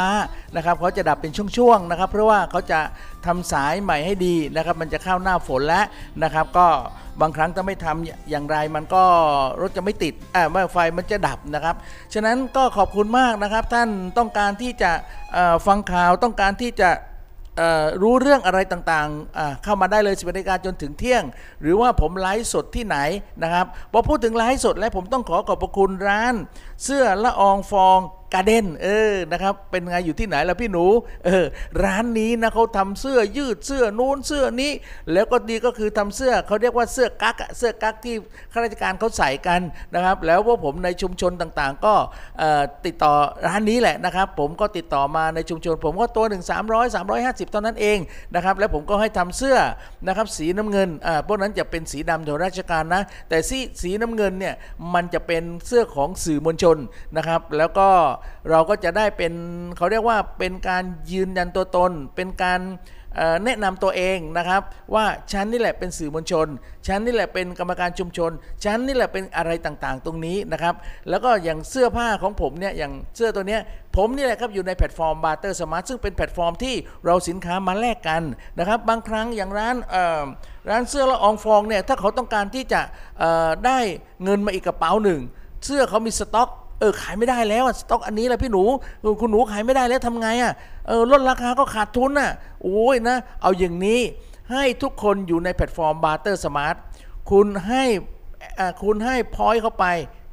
[0.55, 2.79] นะครับเขาจะดับเป็นช่วงๆนะครับ เพราะว่าเขาจะ
[3.25, 5.85] ทำสายใหม่ให้ดีนะครับ มันจะเข้าหน้าฝนแล้ว
[6.23, 6.67] นะครับ ก็
[7.21, 9.03] บางครั้งถ้าไม่ทำอย่างไรมันก็
[9.61, 11.75] รถจะไม่ติดอ่าไม่ไฟมันจะดับนะครับ
[12.13, 14.91] ฉะนั้นก็ขอบคุณมากนะครับ ท่านต้องการที่จะ
[15.67, 16.89] ฟังข่าวต้องการที่จะ
[18.01, 21.23] รู้เรื่องอะไรต่างๆ เข้ามาได้เลยสิบนาฬิกาจนถึงเที่ยง
[21.61, 22.97] หรือว่าผมไลฟ์สดที่ไหน
[23.43, 26.35] นะครับพอพูดถึงไลฟ์สดแล้วผมต้องขอขอบพระคุณร้าน
[26.83, 27.99] เสื้อละอองฟอง
[28.33, 30.85] การ์เด้นเออนะครับ เป็นไงอยู่ที่ไหนล่ะพี่หนู
[31.25, 31.45] เออ
[31.83, 34.71] ร้านนี้นะเขาทำเสื้อยืดเสื้อนู้นเสื้อนี้
[35.13, 38.15] แล้วก็ดีก็คือทำเสื้อเขาเรียกว่าเสื้อกั๊กเสื้อกั๊กที่
[38.51, 39.61] ข้าราชการเขาใส่กัน
[39.95, 41.93] นะครับ แล้วพวกผมในชุมชนต่างๆ ก็
[42.85, 43.13] ติดต่อ
[43.47, 47.97] ร้านนี้แหละนะครับ ผมก็ติดต่อมาในชุมชน ผมก็ตัวหนึ่ง300 350เท่านั้นเอง
[48.35, 49.57] นะครับ แล้วผมก็ให้ทำเสื้อ
[50.07, 54.55] นะครับสีน้ำเงินอ่าพวกนั้นจะเป็นสีดำของราชการนะ แต่สีสีน้ำเงินเนี่ย
[54.93, 56.77] มันจะเป็นเสื้อของสื่อมวลชน
[57.17, 57.87] นะครับ แล้วก็
[58.49, 59.33] เราก็จะได้เป็น
[59.77, 62.61] เขาเรียกว่าเป็นการยืนยันตัวตน เป็นการ
[63.45, 64.61] แนะนำตัวเองนะครับ
[64.93, 66.47] ว่าฉันนี่แหละเป็นสื่อมวลชน
[66.87, 68.31] ฉันนี่แหละเป็นกรรมการชุมชน
[68.63, 70.75] ฉันนี่แหละเป็นอะไรต่างๆ ตรงนี้นะครับ
[71.09, 73.61] แล้วก็อย่างเสื้อผ้าของผมเนี่ยอย่างเสื้อตัวเนี้ย
[73.95, 78.23] ผมนี่แหละครับอยู่ในแพลตฟอร์ม Barter Smart ซึ่งเป็นแพลตฟอร์มที่เราสินค้ามาแลกกัน
[78.59, 79.75] นะครับ บางครั้งอย่างร้าน
[80.69, 82.81] ร้านเสื้อละอองฟองเนี่ยถ้าเขาต้องการที่จะ
[83.65, 83.79] ได้
[84.23, 85.19] เงินมาอีกกระเป๋าหนึ่ง
[85.65, 86.49] เสื้อเขามีสต็อก
[86.79, 88.63] เออขายไม่ได้แล้วสต็อกอันนี้แหละพี่หนู
[89.21, 90.53] คุณหนูขายไม่ได้แล้วทำไงอะ
[90.87, 92.31] เออลดราคาก็ขาดทุนอะ
[92.63, 94.01] โอ้ยนะ เอาอย่างนี้
[94.51, 96.75] ให้ทุกคนอยู่ในแพลตฟอร์ม Barter Smart
[97.31, 97.83] คุณให้
[98.83, 99.85] คุณให้ point เข้าไป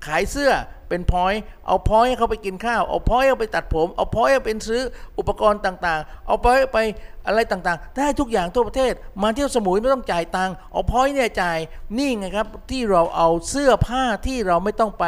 [0.06, 0.52] ขายเสื้อ
[0.88, 4.82] เป็นพอยต์ เอาพอยเขาไปกินข้าว เอาพอยเอาไปตัดผม เอาพอยเอาไปซื้อ
[5.18, 6.78] อุปกรณ์ต่างๆ เอาพอยไป
[7.26, 11.58] อะไรต่างๆ ได้ทุกอย่างทั่วประเทศ มาเที่ยวสมุยไม่ต้องจ่ายตังค์ เอาพอยเนี่ยจ่าย
[11.98, 15.04] นี่ไงครับที่เราเอาเสื้อผ้าที่เราไม่ต้องไป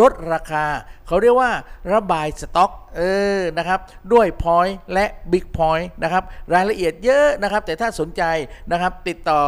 [0.00, 0.64] ลดราคา
[1.06, 1.52] เขาเรียกว่า
[1.92, 3.02] ระบายสต็อกเอ
[3.38, 3.80] อนะครับ
[4.12, 8.22] ด้วย point และ big point นะครับรายละเอียดเยอะนะครับแต่ถ้าสนใจ
[8.70, 9.40] นะครับติดต่อ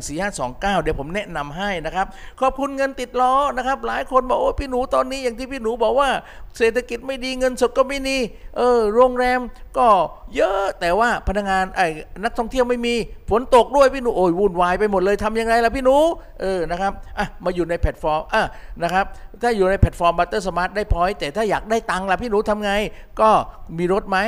[0.00, 2.06] 0979145529 เดี๋ยวผมแนะนำให้นะครับ
[2.40, 6.10] ขอบคุณเงินติดล้อนะครับหลายคนบอกโอ้พี่หนูตอนนี้อย่างที่พี่หนูบอกว่า
[6.58, 8.16] เศรษฐกิจไม่ดีเงินสดก็ไม่มี
[8.56, 9.40] เออโรงแรม
[9.78, 9.88] ก็
[10.36, 11.86] เยอะแต่ว่าพนักงานไอ้
[12.24, 12.94] นักท่องเที่ยวไม่มี
[13.30, 15.96] ฝนตกด้วยพี่หนูโอ้ยวุ่นวายไปหมดเลยทำยังไงล่ะพี่หนู
[16.40, 18.42] เออนะครับอะมาอยู่ในแพลตฟอร์มอะ
[18.82, 19.04] นะครับ
[19.42, 22.72] ถ้าอยู่ในแพลตฟอร์ม Barter Smart ได้ point แต่ถ้าอยากได้ตังค์ล่ะพี่หนูทำไง
[23.20, 23.30] ก็
[23.78, 24.18] มีรถไหม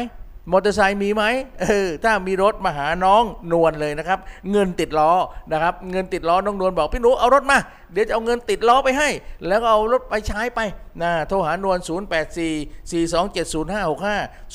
[0.50, 1.24] มอเตอร์ไซค์มีไหม
[1.60, 4.18] เออถ้ามีรถมาหาน้องนวลเลยนะครับ
[4.50, 5.12] เงินติดล้อ
[5.52, 7.58] นะครับ เงินติดล้อน้องนวลบอกพี่หนูเอารถมา
[7.92, 9.08] เดี๋ยวจะเอาเงินติดล้อไปให้
[9.46, 10.60] แล้วก็เอารถไปใช้ไป
[11.02, 11.86] นะโทรหานวล0844270565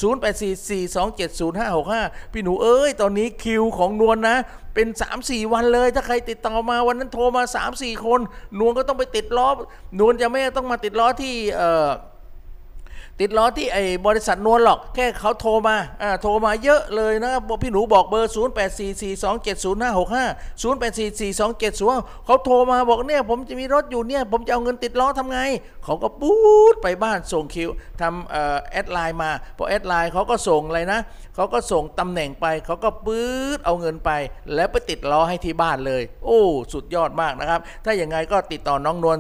[0.01, 4.37] 0844270565 พี่หนูเอ้ย ตอนนี้คิวของนวลนะ
[4.73, 4.87] เป็น
[5.21, 8.19] 3-4 วันเลย ถ้าใครติดต่อมาวันนั้นโทรมา 3-4 คน
[8.59, 9.49] นวลก็ต้องไปติดล้อ
[9.99, 11.89] นวลจะไม่ต้องมาติดล้อที่เอ่อ
[13.21, 21.19] ติดล้อที่ไอ้บริษัทนวลหรอก แค่เขาโทรมาอ่าโทรมาเยอะเลยนะครับพี่หนูบอกเบอร์ 0 8 4 4 2 7 0 5 6 5 0 8 4
[21.19, 25.39] 4 2 7 0เขาโทรมาบอกเนี่ย ผมจะมีรถอยู่เนี่ย ผมจะเอาเงินติดล้อทำไง
[25.83, 26.33] เขาก็ปู
[26.73, 27.69] ดไปบ้านส่งคิว
[28.01, 30.99] ทำเอ่อ add LINE มาพอ add LINE เขาก็ส่งอะไรนะ
[31.35, 33.27] เขาก็ส่งตำแหน่งไปเขาก็ปื๊
[33.57, 34.11] ดเอาเงินไป
[34.55, 36.41] แล้วไปติดล้อให้ที่บ้านเลย โอ้
[36.73, 39.17] สุดยอดมากนะครับ ถ้าอย่างไงก็ติดต่อน้องนวล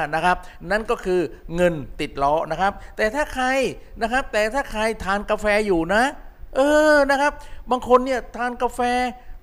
[0.00, 0.36] 0844270565 นะครับ
[0.70, 1.20] นั่นก็คือ
[1.54, 3.46] เงินติดล้อนะครับ แต่ถ้าใคร
[4.02, 6.04] นะครับ แต่ถ้าใครทานกาแฟอยู่นะ
[6.56, 6.60] เอ
[6.94, 7.32] อนะครับ
[7.70, 8.80] บางคนเนี่ยทานกาแฟ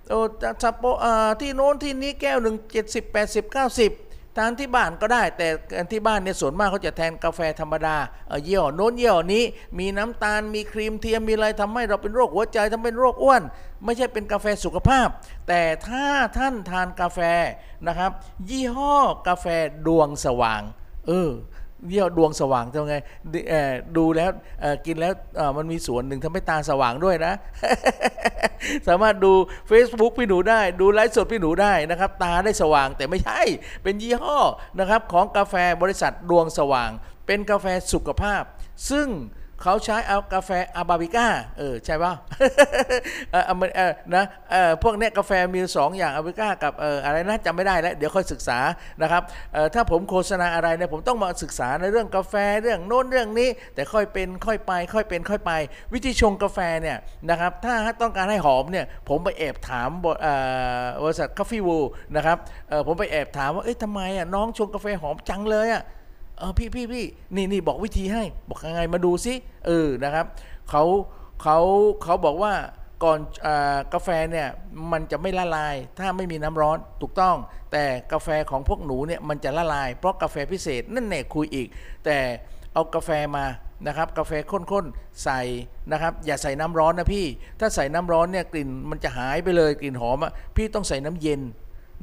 [0.10, 0.20] โอ้
[0.64, 3.92] ซัปโปอ่าที่โน้นที่นี้แก้วหนึ่งเจ็ดสิบแปดสิบเก้าสิบ
[4.38, 5.48] ทานที่บ้านก็ได้ แต่
[5.92, 7.96] ที่บ้านเนี่ยส่วนมากเขาจะแทนกาแฟธรรมดา
[8.28, 9.44] เออเยี่ยวโน้นเยี่ยวนี้
[9.80, 13.42] มีน้ำตาลมีครีมเทียมมีอะไรทำให้เราเป็นโรคหัวใจทำเป็นโรคอ้วน
[13.84, 15.08] ไม่ใช่เป็นกาแฟสุขภาพ
[15.48, 16.06] แต่ถ้า
[16.38, 17.20] ท่านทานกาแฟ
[17.88, 18.12] นะครับ
[18.50, 18.96] ยี่ห้อ
[19.28, 19.46] กาแฟ
[19.88, 20.62] ดวงสว่าง
[21.08, 21.32] เออ
[21.90, 22.96] เยี่ยวดวงสว่างทำไง
[23.98, 24.32] ดูแล้ว
[24.86, 25.14] กินแล้ว
[25.58, 27.34] มันมีส่วนหนึ่งทำให้ตาสว่างด้วยนะ
[28.88, 29.34] สามารถดู
[29.70, 33.42] Facebook พี่หนูได้ ดูไลฟ์สดพี่หนูได้นะครับ ตาได้สว่างแต่ไม่ใช่
[33.84, 34.38] เป็นยี่ห้อ
[34.80, 36.90] นะครับของกาแฟบริษัทดวงสว่าง
[37.28, 38.44] เป็นกาแฟสุขภาพ
[38.90, 39.08] ซึ่ง
[39.64, 42.14] เขาใช้เอากาแฟอาบาบิก้าเออใช่ป่ะ
[43.32, 43.82] เออเอามาเอ
[44.16, 48.60] นะเออพวกเนี้ยกาแฟมีสองอย่างอาบาบิก้ากับเอออะไรนะจำไม่ได้แล้วเดี๋ยวค่อยศึกษา
[49.02, 49.22] นะครับ
[49.54, 55.52] เออถ้าผมโฆษณาอะไรเนี่ยผมต้องมาศึกษาในเรื่องกาแฟเรื่องโน้นเรื่องนี้ แต่ค่อยเป็นค่อยไป ค่อยเป็นค่อยไป
[55.94, 56.98] วิธีชงกาแฟเนี่ย
[57.30, 59.90] นะครับถ้าต้องการให้หอมเนี่ยผมไปแอบถาม
[61.04, 61.78] บริษัทคาฟีวู
[62.16, 62.38] นะครับ
[62.70, 65.84] เออผมไปแอบถามว่าเอ้ยทำไมอะน้องชงกาแฟหอมจังเลยอะ
[66.42, 69.34] เออพี่พี่พี่นี่นี่บอกวิธีให้ บอกยังไงมาดูซิ
[69.68, 70.26] เออนะครับ
[70.70, 70.84] เขา
[71.42, 71.58] เขา
[72.04, 72.54] เขาบอกว่า
[73.04, 73.48] ก่อนอ
[73.94, 74.48] กาแฟเนี่ย
[74.92, 77.36] มันจะไม่ละลาย ถ้าไม่มีน้ำร้อนถูกต้อง
[77.72, 81.68] แต่กาแฟของพวกหนูเนี่ยมันจะละลาย เพราะกาแฟพิเศษนั่นแน่คุยอีก
[82.06, 82.18] แต่
[82.74, 83.46] เอากาแฟมา
[83.88, 85.42] นะครับกาแฟข้นๆใส่
[85.92, 87.26] นะครับอย่าใส่น้ำร้อนนะพี่
[87.60, 91.42] ถ้าใส่น้ำร้อนเนี่ยกลิ่นมันจะหายไปเลยกลิ่นหอมอะพี่ต้องใส่น้ำเย็น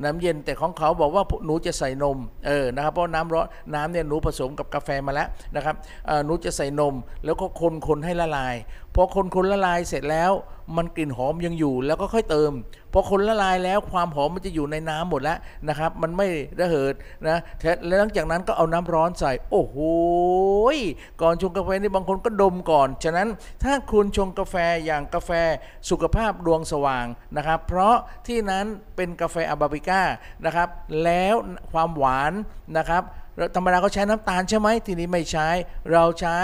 [0.05, 5.77] น้ำเย็นแต่ของเขาบอกว่าหนูจะใส่นมเออนะครับเพราะน้ำร้อนน้ำเนี่ยหนูผสมกับกาแฟมาแล้วนะครับ
[6.25, 8.55] หนูจะใส่นมแล้วก็คนคนให้ละลาย
[9.01, 10.33] พอคนคนละลายเสร็จแล้ว
[10.77, 12.53] มันกลิ่นหอมยังอยู่แล้วก็ค่อยเติม
[12.93, 16.27] พอคนละลายแล้วความหอมมันจะอยู่ในน้ำหมดแล้วนะครับ มันไม่
[16.61, 16.95] ระเหิด
[17.29, 17.39] นะ
[17.87, 19.77] แล้วหลังจากนั้นก็เอาน้ำร้อนใส่ โอ้โห
[21.23, 23.29] ก่อนชงกาแฟนี่บางคนก็ดมก่อน ฉะนั้น
[23.63, 25.31] ถ้าคุณชงกาแฟอย่างกาแฟ
[25.91, 27.07] สุขภาพดวงสว่าง
[27.37, 30.03] นะครับ เพราะที่นั้นเป็นกาแฟอาราบิก้า
[30.45, 30.69] นะครับ
[31.05, 31.35] แล้ว
[31.73, 32.33] ความหวาน
[32.77, 33.03] นะครับ
[33.57, 35.49] ธรรมดาเขาใช้น้ำตาลใช่ไหมทีนี้ไม่ใช้
[35.93, 36.39] เราใช้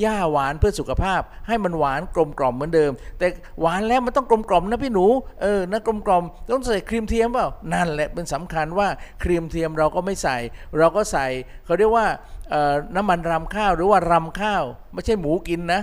[0.00, 3.26] หญ้าหวานเพื่อสุขภาพ ให้มันหวานกลมกล่อมเหมือนเดิม แต่
[3.60, 5.06] หวานแล้วมันต้องกลมกล่อมนะพี่หนู
[5.42, 8.88] เออนะกลมกล่อมต้องใส่ครีมเทียมเปล่านั่นแหละเป็นสำคัญว่า
[9.22, 10.36] ครีมเทียมเราก็ไม่ใส่
[10.78, 11.26] เราก็ใส่
[11.64, 12.06] เขาเรียกว่า
[12.94, 15.80] น้ำมันรำข้าวหรือว่ารำข้าว ไม่ใช่หมูกินนะ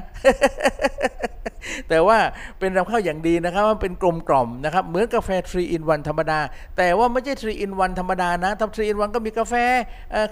[1.89, 2.17] แต่ว่า
[2.59, 6.39] เป็นรำข้าวอย่างดีนะครับว่าเป็นกลมกล่อมนะครับ เหมือนกาแฟ3 in 1ธรรมดา
[6.77, 9.53] แต่ว่าไม่ใช่3 in 1ธรรมดานะทำ3 in 1ก็มีกาแฟ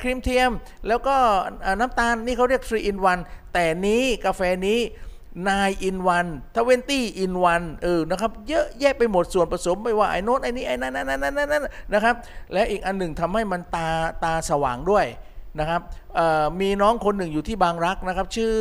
[0.01, 0.51] ครีมเทียม
[0.87, 1.15] แล้วก็
[1.79, 4.79] น้ำตาลนี่เขาเรียก3 in 1แต่นี้กาแฟนี้
[5.33, 6.15] 9 in 1
[6.55, 12.15] 20 in 1เวนตี้อินวันเออ นะครับ เยอะแยะไปหมดส่วนผสมไม่ว่าไอ้โน้นไอ้นี้ไอ้นั่นนั่นนั่นนั่นนะครับ
[12.53, 13.89] และอีกอันหนึ่งทำให้มันตา
[14.23, 15.05] ตาสว่างด้วย
[15.59, 15.81] นะครับ
[16.61, 18.55] มีน้องคนหนึ่งอยู่ที่บางรักนะครับ ชื่อ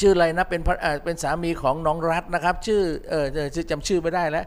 [0.00, 3.26] ชื่ออะไรนะเป็นเเป็นสามีของน้องรัฐนะครับ ชื่อเออ
[3.70, 4.46] จำชื่อไม่ได้แล้ว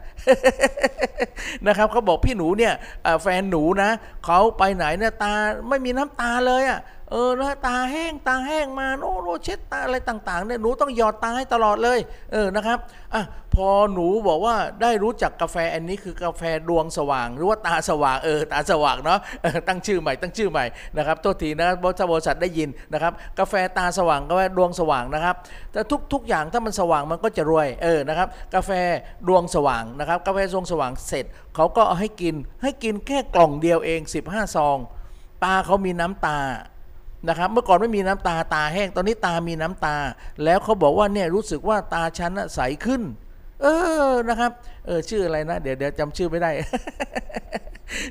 [1.68, 2.74] นะครับเขาบอกพี่หนูเนี่ย
[3.22, 3.90] แฟนหนูนะ
[4.26, 5.32] เขาไปไหนเนี่ยตา
[5.68, 6.80] ไม่มีน้ำตาเลยอะ่ะ
[7.12, 11.98] เออนะตาแห้งตาแห้งมาโอ้โหเช็ดตาอะไรต่างๆเนี่ยหนูต้องหยอดตาให้ตลอดเลย
[12.32, 12.78] เออนะครับ
[13.14, 13.22] อะ
[13.54, 19.18] พอหนูบอกว่าได้รู้จักกาแฟอันนี้คือกาแฟดวงสว่าง หรือว่าตาสว่างเออตาสว่างเนาะ
[19.68, 20.64] ตั้งชื่อใหม่ตั้งชื่อใหม่
[20.96, 25.36] นะครับโทษทีนะบริษัทได้ยินนะครับ กาแฟตาสว่างกาแฟดวงสว่างนะครับ
[25.72, 28.70] แต่ทุกทุกอย่างถ้ามันสว่างมันก็จะรวยเออนะครับ กาแฟ
[29.28, 34.78] ดวงสว่างนะครับ กาแฟดวงสว่างเสร็จเขาก็เอาให้กินให้กินแค่กล่องเดียวเอง 15 ซอง
[35.44, 36.38] ตาเขามีน้ำตา
[37.28, 39.96] นะครับเมื่อก่อนไม่มีน้ำตาตาแห้งตอนนี้ตามีน้ำตา
[40.44, 43.02] แล้วเขาบอกว่าเนี่ยรู้สึกว่าตาฉันน่ะใสขึ้น
[43.62, 43.66] เอ
[44.08, 44.52] อนะครับ
[44.86, 46.50] เออชื่ออะไรนะ เดี๋ยวเดี๋ยวจำชื่อไม่ได้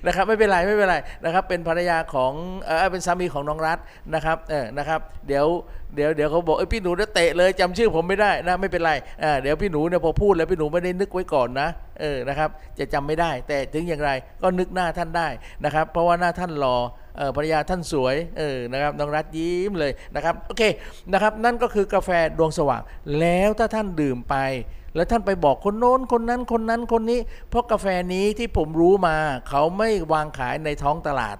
[0.05, 0.95] นะครับไม่เป็นไรไม่เป็นไร
[1.25, 3.77] นะครับเป็นภรรยาของเออเป็นสามีของน้องรัฐ
[4.13, 5.45] นะครับเออนะครับเดี๋ยว
[5.95, 11.67] เดี๋ยวเดี๋ยวเขาบอกเอ้พี่หนูจะเตะเลยจำชื่อผมไม่ได้นะไม่เป็นไรเออเดี๋ยวพี่หนูเนี่ยพอพูดแล้วพี่หนูไม่ได้นึกไว้ก่อนนะ
[12.01, 14.11] เออนะครับ จะจำไม่ได้ แต่ถึงอย่างไร
[14.41, 15.27] ก็นึกหน้าท่านได้
[15.63, 16.77] นะครับ เพราะว่าหน้าท่านรอ
[17.17, 20.63] เออภรรยาท่านสวยเออนะครับน้องรัฐยิ้มเลยนะครับโอเค
[21.13, 22.81] นะครับนั่นก็คือกาแฟดวงสว่าง
[23.19, 24.35] แล้วถ้าท่านดื่มไป
[24.95, 29.17] แล้วท่านไปบอกคนโน้นคนนั้นคนนั้นคนนี้ เพราะกาแฟนี้ที่ผมรู้มา
[29.49, 31.37] เขาไม่วางขายในท้องตลาด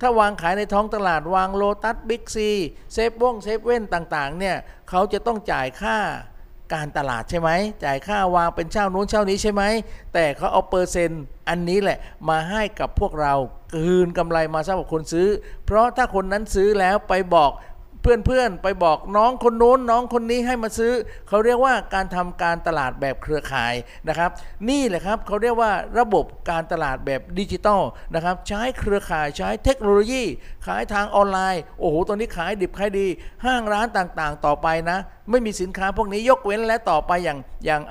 [0.00, 2.50] ถ้าวางขายในท้องตลาดวางโลตัสบิ๊กซี
[2.92, 4.56] เซฟวงเซฟเว่นต่างๆเนี่ย
[4.90, 5.98] เขาจะต้องจ่ายค่า
[6.74, 7.50] การตลาดใช่ไหม
[7.84, 9.62] จ่ายค่าวางเป็นเช่านู้นเช่านี้ใช่ไหม
[10.14, 11.98] แต่เขาเอาเปอร์เซ็นต์อันนี้แหละ
[12.28, 13.34] มาให้กับพวกเรา
[13.74, 15.28] คืนกำไรมาสำหรับคนซื้อ
[15.66, 17.52] เพราะถ้าคนนั้นซื้อแล้วไปบอก
[18.02, 20.92] เพื่อนๆไปบอกน้องคนโน้นน้องคนนี้ให้มาซื้อ
[21.28, 23.74] เขาเรียกว่าการทำการตลาดแบบเครือข่าย
[24.08, 24.30] นะครับ
[24.68, 27.82] นี่แหละครับเขาเรียกว่าระบบการตลาดแบบดิจิตอล
[28.14, 30.22] นะครับใช้เครือข่ายใช้เทคโนโลยี
[30.66, 33.06] ขายทางออนไลน์ โอ้โหตอนนี้ขายดิบขายดี
[33.44, 34.98] ห้างร้านต่างๆ ต่อไปนะ
[35.30, 37.82] ไม่มีสินค้าพวกนี้ยกเว้นและต่อไปอย่างอย่าง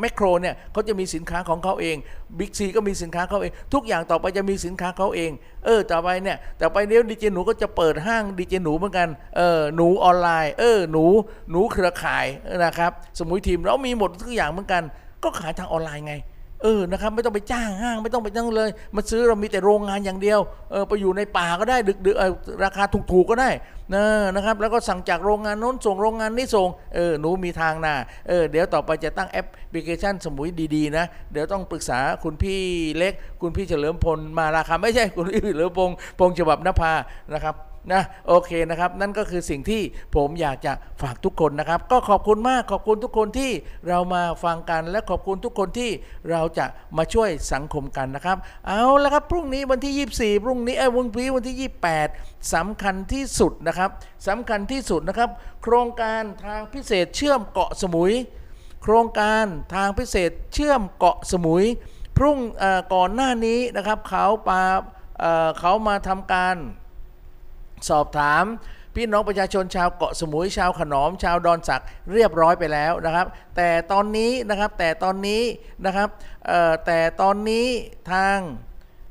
[0.00, 1.96] แมคโครเนี่ยเขาจะมีสินค้าของเขาเอง
[2.38, 5.30] บิ๊กซีก็มีสินค้าเขาเอง ทุกอย่างต่อไปจะมีสินค้าเขาเอง
[5.64, 11.04] เออต่อไปเนี่ยต่อไปเนี้ยดีเจหนูก็จะเปิดห้างดีเจหนูเหมือนกันเออหนูออนไลน์เออหนู
[11.50, 12.26] หนูเครือข่าย
[12.64, 14.82] นะครับสมุยทีมเรามีหมดทุกอย่างเหมือนกัน
[15.24, 16.14] ก็ขายทางออนไลน์ไง
[16.62, 20.40] เออนะครับไม่ต้องไปจ้างห้างไม่ต้องไปจ้างเลย มาซื้อเรามีแต่โรงงานอย่างเดียว
[20.70, 22.32] เออไปอยู่ในป่าก็ได้ดึกๆเออ
[22.64, 23.50] ราคาถูกๆก็ได้
[23.94, 27.94] นะนะครับ แล้วก็สั่งจากโรงงานโน้นส่งโรงงานนี้ส่งเออหนูมีทางนา
[28.28, 32.60] เออเดี๋ยวต่อไปจะตั้งแอปพลิเคชันสมุยดีๆนะเดี๋ยวต้องปรึกษาคุณพี่
[32.98, 36.92] เล็ก คุณพี่เฉลิมพลมาราคาไม่ใช่คุณพี่เฉลิมพงษ์พงษ์ฉบับนภา
[37.34, 37.54] นะครับ
[37.92, 39.82] นะโอเคนะครับ นั่นก็คือสิ่งที่
[40.14, 40.72] ผมอยากจะ
[41.02, 43.50] ฝากทุกคนนะครับ ก็ขอบคุณมากขอบคุณทุกคนที่
[43.88, 45.90] เรามาฟังกัน และขอบคุณทุกคนที่
[46.30, 51.56] เราจะมาช่วยสังคมกันนะครับ เอาละครับพรุ่งนี้วันที่ 24 พรุ่งนี้ไอ้วันพีวันที่
[52.04, 53.90] 28สำคัญที่สุดนะครับ
[54.28, 55.30] สำคัญที่สุดนะครับ
[55.62, 58.12] โครงการทางพิเศษเชื่อมเกาะสมุย
[58.82, 59.44] โครงการ
[59.74, 61.64] ทางพิเศษเชื่อมเกาะสมุย
[62.16, 62.38] พรุ่ง
[62.94, 64.62] ก่อนหน้านี้นะครับเขาปา
[65.60, 66.56] เขามาทำการ
[67.88, 68.44] สอบถาม
[68.94, 75.42] พี่น้องประชาชนชาวเกาะสมุยชาวขนอม ชาวดอนสักเรียบร้อยไปแล้วนะครับ แต่ตอนนี้นะครับแต่ตอนนี้
[75.84, 76.08] นะครับ
[76.86, 77.66] แต่ตอนนี้
[78.12, 78.38] ทาง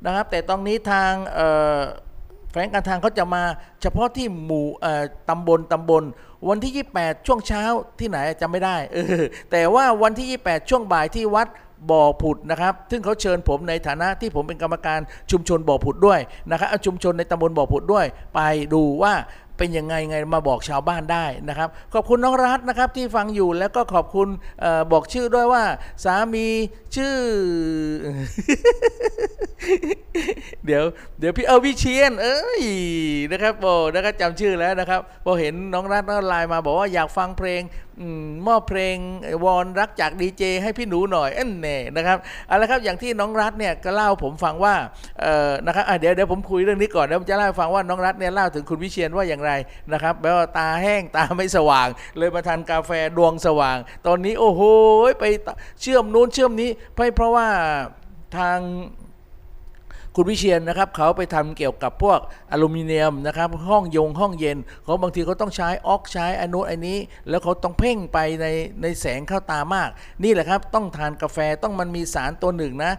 [0.05, 1.13] นะครับแต่ตอนนี้ทาง
[2.51, 3.43] แฝงการทางเขาจะมา
[3.81, 4.67] เฉพาะที่หมู่
[5.29, 6.03] ตำบลตำบล
[6.49, 7.63] วันที่ 28 ช่วงเช้า
[7.99, 8.77] ที่ไหนจำไม่ได้
[9.51, 11.47] แต่ว่าวันที่ 28 ช่วงบ่ายที่วัด
[11.89, 14.99] บ่อผุดนะครับ ซึ่งเขาเชิญผมในฐานะที่ผมเป็นกรรมการ
[15.31, 16.19] ชุมชนบ่อผุดด้วย
[16.51, 18.39] นะครับชุมชนในตำบลบ่อผุดด้วย ไป
[18.73, 19.13] ดูว่า
[19.59, 24.27] เป็นยังไงไงมาบอกชาวบ้านได้นะครับ ขอบคุณน้องรัฐนะครับที่ฟังอยู่แล้วก็ขอบคุณ
[24.63, 25.63] ออบอกชื่อด้วยว่า
[26.03, 26.47] สามี
[26.95, 27.15] ชื่อ
[30.65, 30.83] เดี๋ยว
[31.19, 32.63] เดี๋ยวพี่เออวิเชียน เอ้ย
[33.31, 37.61] นะครับโบนะครับจำชื่อแล้วนะครับพอเห็นน้องรัฐน้องไลน์มาบอกว่าอยากฟังเพลง
[38.47, 38.97] มอบเพลง
[39.45, 44.75] วอนรักจากดีเจให้พี่หนูหน่อยเอ็นเน่นะครับเอาละครับอย่างที่น้องรัฐเนี่ยก็เล่าผมฟังว่า
[45.21, 49.51] เออนะครับเดี๋ยวเดี๋ยวผมคุยเรื่องนี้ก่อนแล้วผมจะเล่าฟังว่าน้องรัฐเนี่ยเล่าถึงคุณวิเชียนว่าอย่างไร
[49.93, 53.77] นะครับแปลว่าตาแห้งตาไม่สว่าง เลยมาทานกาแฟดวงสว่าง
[54.07, 54.61] ตอนนี้โอ้โห
[55.19, 55.25] ไป
[55.81, 57.47] เชื่อมนู้นเชื่อมนี้เพราะว่า
[58.37, 58.59] ทาง
[60.17, 62.19] คุณวิเชียนนะครับเขาไปทำเกี่ยวกับพวก
[62.51, 66.97] อลูมิเนียมนะครับห้องยงห้องเย็นเขาบางทีเขาต้องใช้ออกใช้อนุอันนี้
[67.29, 68.45] แล้วเขาต้องเพ่งไปใน
[68.81, 69.89] ในแสงเข้าตามาก
[70.23, 72.91] นี่แหละครับต้องทานกาแฟต้องมันมีสารตัวหนึ่งนะ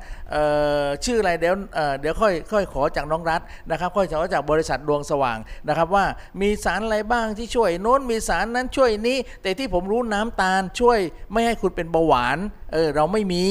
[1.05, 1.55] ชื่ออะไรเดี๋ยว
[2.01, 6.05] เดี๋ยวค่อยค่อยขอจากน้องรัฐนะครับค่อยขอจากบริษัทดวงสว่างนะครับว่า
[6.41, 10.99] มีสารอะไรบ้างที่ช่วยโน้นมีสารนั้นช่วยนี้ แต่ที่ผมรู้น้ำตาลช่วย
[11.33, 12.39] ไม่ให้คุณเป็นเบาหวาน
[12.73, 13.45] เออเราไม่มี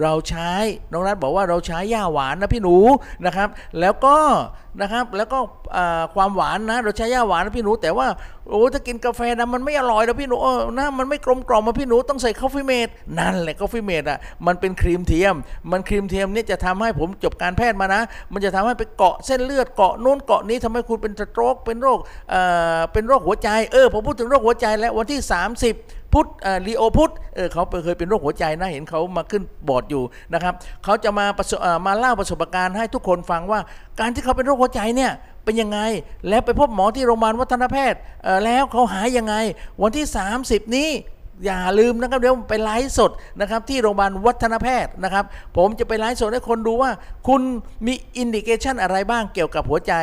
[0.00, 0.52] เราใช้
[0.92, 2.76] น้องรัฐบอกว่าเราใช้หญ้าหวานนะพี่หนู
[3.24, 3.48] นะครับ
[3.80, 4.16] แล้วก็
[4.82, 5.38] นะครับแล้วก็
[6.14, 8.06] ความหวานนะเราใช้หญ้าหวานนะพี่หนู แต่ว่า
[8.48, 12.88] โอ้ถ้ากินกาแฟนะมันไม่อร่อยนะพี่หนูเออนะมันไม่กลมกล่อมมาพี่หนูต้องใส่ Coffee-mate
[13.18, 15.34] นั่นแหละ Coffee-mate อะมันเป็นครีมเทียม
[15.70, 21.98] มันครีมเทียมเนี่ยจะทำให้ผมจบการแพทย์มานะ มันจะทำให้ไปเกาะเส้นเลือดเกาะโน้นเกาะนี้ทำให้คุณเป็น stroke เป็นโรค
[22.30, 22.40] เอ่
[22.76, 25.20] อเป็นโรคหัวใจเออผมพูดถึงโรคหัวใจแล้ววันที่
[25.66, 26.28] 30พุทธ
[26.66, 30.02] ลีโอพุทธเออเขาเคยเป็นโรคหัวใจนะเห็นเขามาขึ้นบอร์ดอยู่
[30.34, 33.60] นะครับเขาจะมาะมาเล่าประสบการณ์ให้ทุกคนฟังว่า
[34.00, 35.12] การที่เขาเป็นโรคหัวใจเนี่ย
[35.44, 35.78] เป็นยังไง
[36.28, 38.00] แล้วไปพบหมอที่โรงพยาบาลวัฒนแพทย์
[38.44, 39.34] แล้วเขาหายยังไง
[39.82, 40.06] วันที่
[40.40, 40.90] 30 นี้
[41.44, 45.24] อย่าลืมนะครับเดี๋ยวไปไลฟ์สดนะครับที่โรงพยาบาลวัฒนแพทย์นะครับ
[45.56, 46.90] ผมจะไปไลฟ์สดให้คนดูว่า
[47.28, 47.42] คุณ
[47.86, 49.94] มี indication อะไรบ้างเกี่ยวกับหัวใจ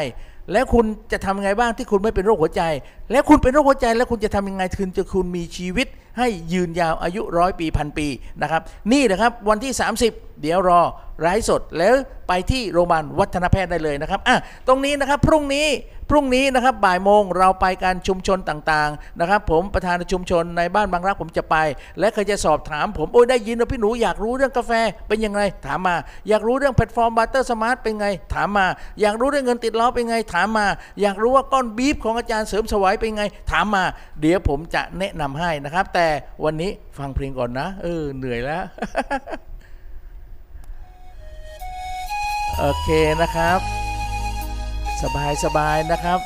[0.51, 2.63] แล้วคุณจะทำยังไงบ้างที่คุณไม่เป็นโรคหัวใจ
[3.11, 8.07] แล้วคุณเป็นโรคหัวใจ แล้วคุณจะทำยังไงคืนจะคุณมีชีวิตให้ยืนยาวอายุร้อยปีพันปี
[8.41, 9.73] นะครับ นี่นะครับวันที่
[10.07, 10.81] 30 เดี๋ยวรอ
[11.19, 11.93] ไร้สดแล้ว
[12.27, 15.67] ไปที่โรงพยาบาลวัฒนแพทย์ได้เลยนะครับอะตรงนี้นะครับพรุ่งนี้
[16.09, 21.55] พรุ่งนี้นะครับบ่ายโมงเราไปการชุมชนต่างๆนะครับผมประธานชุมชนในบ้านบางรักผมจะไป
[21.99, 24.71] และใครจะสอบถามผมโอ้ยได้ยินว่าพี่หนูอยากรู้เรื่องกาแฟ
[25.07, 25.95] เป็นยังไงถามมา
[26.29, 28.65] อยากรู้เรื่องแพลตฟอร์ม Barter Smart เป็นไง ถามมา
[29.01, 30.65] อยากรู้เรื่องเงินติดล้อเป็นไง ถามมา
[31.01, 33.83] อยากรู้ว่าก้อนบีฟของอาจารย์เสริมสวายเป็นไง ถามมา
[34.21, 36.07] เดี๋ยวผมจะแนะนำให้นะครับ แต่
[36.43, 38.63] วันนี้ฟังเพลงก่อนนะ เออเหนื่อยแล้ว
[42.59, 42.89] โอเค
[43.21, 43.82] นะครับ
[45.03, 46.19] สบายสบายนะครับ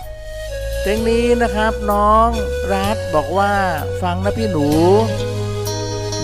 [0.82, 2.30] เพลงนี้นะครับน้อง
[2.74, 3.54] รัฐบอกว่า
[4.02, 4.68] ฟังนะพี่หนู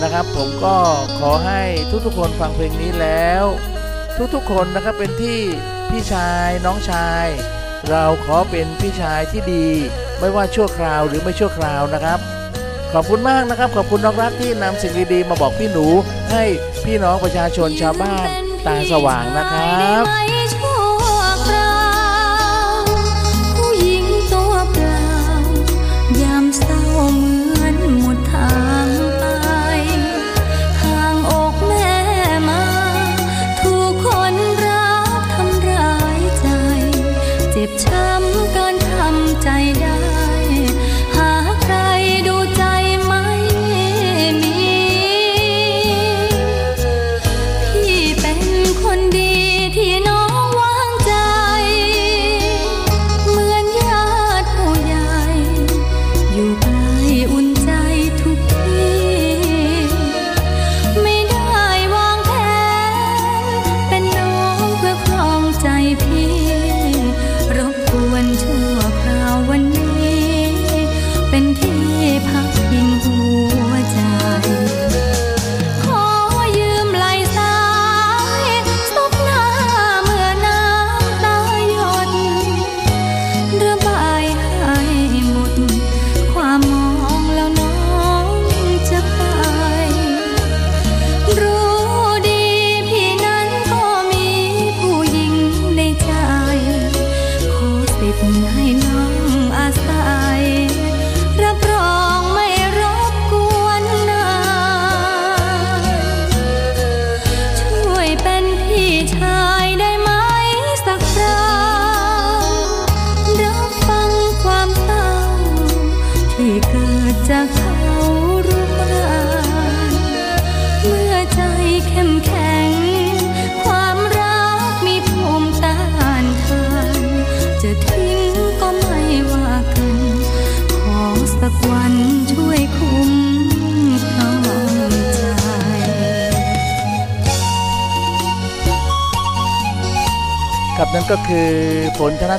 [0.02, 0.76] นะครับ ผมก็
[1.18, 1.62] ขอให้
[2.06, 3.44] ทุกๆคนฟังเพลงนี้แล้ว
[4.34, 5.38] ทุกๆคนนะครับเป็นที่
[5.90, 7.26] พี่ชายน้องชาย
[7.90, 9.68] เราขอเป็นพี่ชายที่ดี
[10.18, 12.18] ไม่ว่าชั่วคราวหรือไม่ชั่วคราวนะครับ
[12.92, 15.86] ขอบคุณมากนะครับ ขอบคุณน้องรัฐที่นำสิ่งดีๆมาบอกพี่หนู
[16.30, 16.44] ให้
[16.84, 18.26] พี่น้องประชาชนชาวบ้าน
[18.66, 20.04] ตาสว่างนะครับ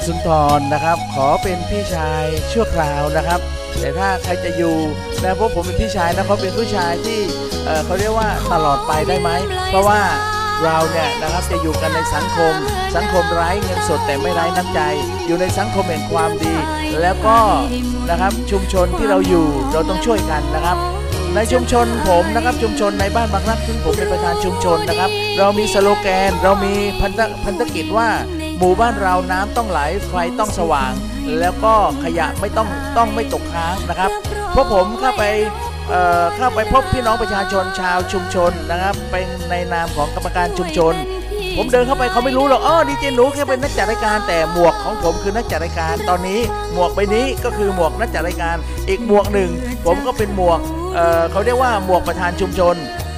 [0.07, 3.39] สุนทรนะครับ ขอเป็นพี่ชายชั่วคราวนะครับ
[3.79, 4.75] แต่ถ้าใครจะอยู่
[5.23, 7.19] นะเพราะผมเป็นพี่ชายนะเขาเป็นผู้ชายที่
[7.65, 9.29] เอ่อเขาเรียกว่าตลอดไปได้ไหม
[9.69, 10.01] เพราะว่า
[10.63, 12.53] เราเนี่ยนะครับจะอยู่กันในสังคม
[12.95, 14.79] สังคมไร้เงินสดแต่ไม่ไร้น้ำใจ
[15.25, 16.53] อยู่ในสังคมแห่งความดี
[17.01, 17.37] แล้วก็
[18.09, 20.77] นะครับชุมชนที่เราอยู่เราต้องช่วยกันนะครับ
[21.35, 28.10] ในชุมชนผมนะครับชุมชนในบ้านบางรักซึ่งผมเป็นประธานชุมชนนะครับ เรามีสโลแกน เรามีพันธพันธกิจว่า
[28.58, 30.93] หมู่บ้านเราน้ำต้องไหลไฟต้องสว่าง
[31.39, 34.12] แล้วก็ขยะไม่ต้องต้องไม่ตกค้างนะครับ
[34.51, 35.23] เพวกผมเข้าไป
[36.35, 40.93] เข้าไปพบพี่น้องประชาชนชาวชุมชนนะครับเป็นในนามของกรรมการชุมชน
[41.58, 46.39] ผมเดินเข้าไปเขาไม่รู้หรอกอ๋อดีเจหนูแค่เป็นนักจัดรายการแต่หมวกของผมคือนักจัดรายการตอนนี้
[46.73, 48.56] หมวกใบนี้ก็คือหมวกนักจัดรายการ
[48.89, 49.49] อีกหมวกหนึ่ง
[49.85, 50.60] ผมก็เป็นหมวก
[50.95, 52.75] เเขาเรียกว่าหมวกประธานชุมชน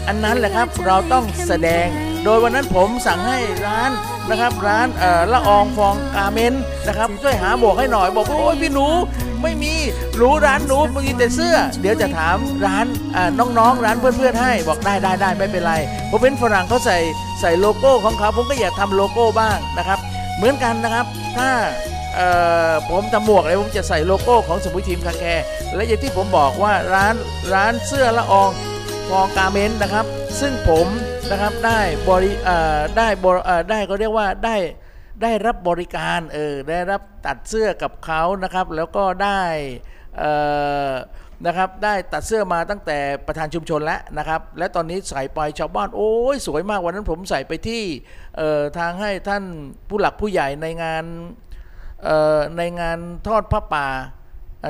[0.07, 1.87] อันนั้นแหละครับเราต้องแสดง
[2.29, 3.91] โดยวันนั้นผมสั่งให้ร้าน
[4.29, 4.87] นะครับ ร้าน
[5.33, 6.53] ละอองฟองกาเมน
[6.87, 8.87] นะครับช่วยหาหมวกให้หน่อย บอกว่าโอ้ยพี่หนู
[9.41, 9.73] ไม่มี
[10.19, 15.73] รู้ร้านหนูมีแต่เสื้อ เดี๋ยวจะถามร้านอ่าน้องๆ ร้านเพื่อนๆให้ บอกได้ได้ได้ไม่เป็นไร
[16.09, 16.97] ผมเป็นฝรั่งเขาใส่
[17.41, 19.99] ใส่โลโก้ของเขาผมก็อยากทำโลโก้บ้างนะครับ
[20.37, 21.05] เหมือนกันนะครับ
[21.37, 21.49] ถ้า
[22.89, 27.15] ผมทำหมวกอะไรผมจะใส่โลโก้ของสมุยทีม car care และอย่างที่ผมบอกว่าร้าน
[27.53, 28.49] ร้านเสื้อละออง
[29.09, 30.05] ฟอง garment นะครับ
[30.39, 30.87] ซึ่งผม
[31.31, 34.55] นะครับได้บริเอ่อได้บริเอ่อได้ก็เรียกว่าได้
[35.21, 39.41] ได้รับบริการเออได้รับตัดเสื้อกับเขานะครับ แล้วก็ได้
[40.17, 40.31] เอ่
[40.89, 40.91] อ
[41.45, 42.97] นะครับได้ตัดเสื้อมาตั้งแต่
[43.27, 47.83] ประธานชุมชนแล้วนะครับ และตอนนี้ใส่ไปชาวบ้านโอ้ยสวยมากวันนั้นผมใส่ไปที่
[48.37, 49.43] เอ่อทางให้ท่าน
[49.89, 51.05] ผู้หลักผู้ใหญ่ในงาน
[52.03, 53.87] เอ่อในงานทอดพระป่า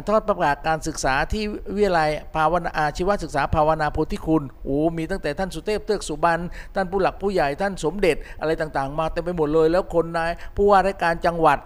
[0.08, 1.44] ทอดพระป่าการศึกษาที่
[1.76, 6.42] วิทยาลัยภาวนาอาชีวศึกษาภาวนาโพธิคุณโอ้มีตั้งแต่ท่านสุเทพเทือกสุบรรณ
[6.76, 11.58] ท่านผู้หลักผู้ใหญ่ท่านสมเด็จอะไรต่างๆ มาเต็มไปหมดเลย แล้วคนนายผู้ว่าราชการจังหวัด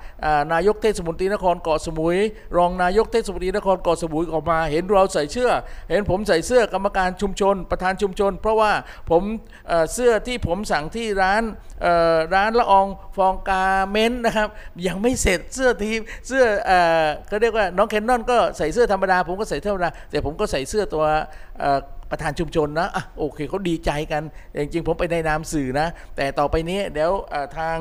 [0.53, 2.17] นายกเทศมนตรีนครเกาะสมุย
[2.57, 5.49] รองนายกเทศมนตรีนครเกาะสมุยออกมา เห็นเราใส่เสื้อ
[5.89, 8.71] เห็นผมใส่เสื้อกรรมการชุมชน ประธานชุมชน เพราะว่า
[9.09, 9.23] ผม
[9.67, 11.43] เเสื้อที่ผมสั่งที่ร้าน
[12.33, 14.47] ร้านละอองฟองกาเมนต์นะครับ
[14.87, 21.03] ยังไม่เสร็จเสื้อทีมเสื้อเอ่อก็เรียกว่าน้องแคนนอนก็ใส่เสื้อธรรมดา ผมก็ใส่เสื้อธรรมดาแต่ผมก็ใส่เสื้อตัว
[22.11, 27.11] ประธานชุมชนนะอะโอเคเขาดีใจกันแต่จริงๆผมไปในนามสื่อนะ แต่ต่อไปนี้เดี๋ยว
[27.57, 27.77] ทาง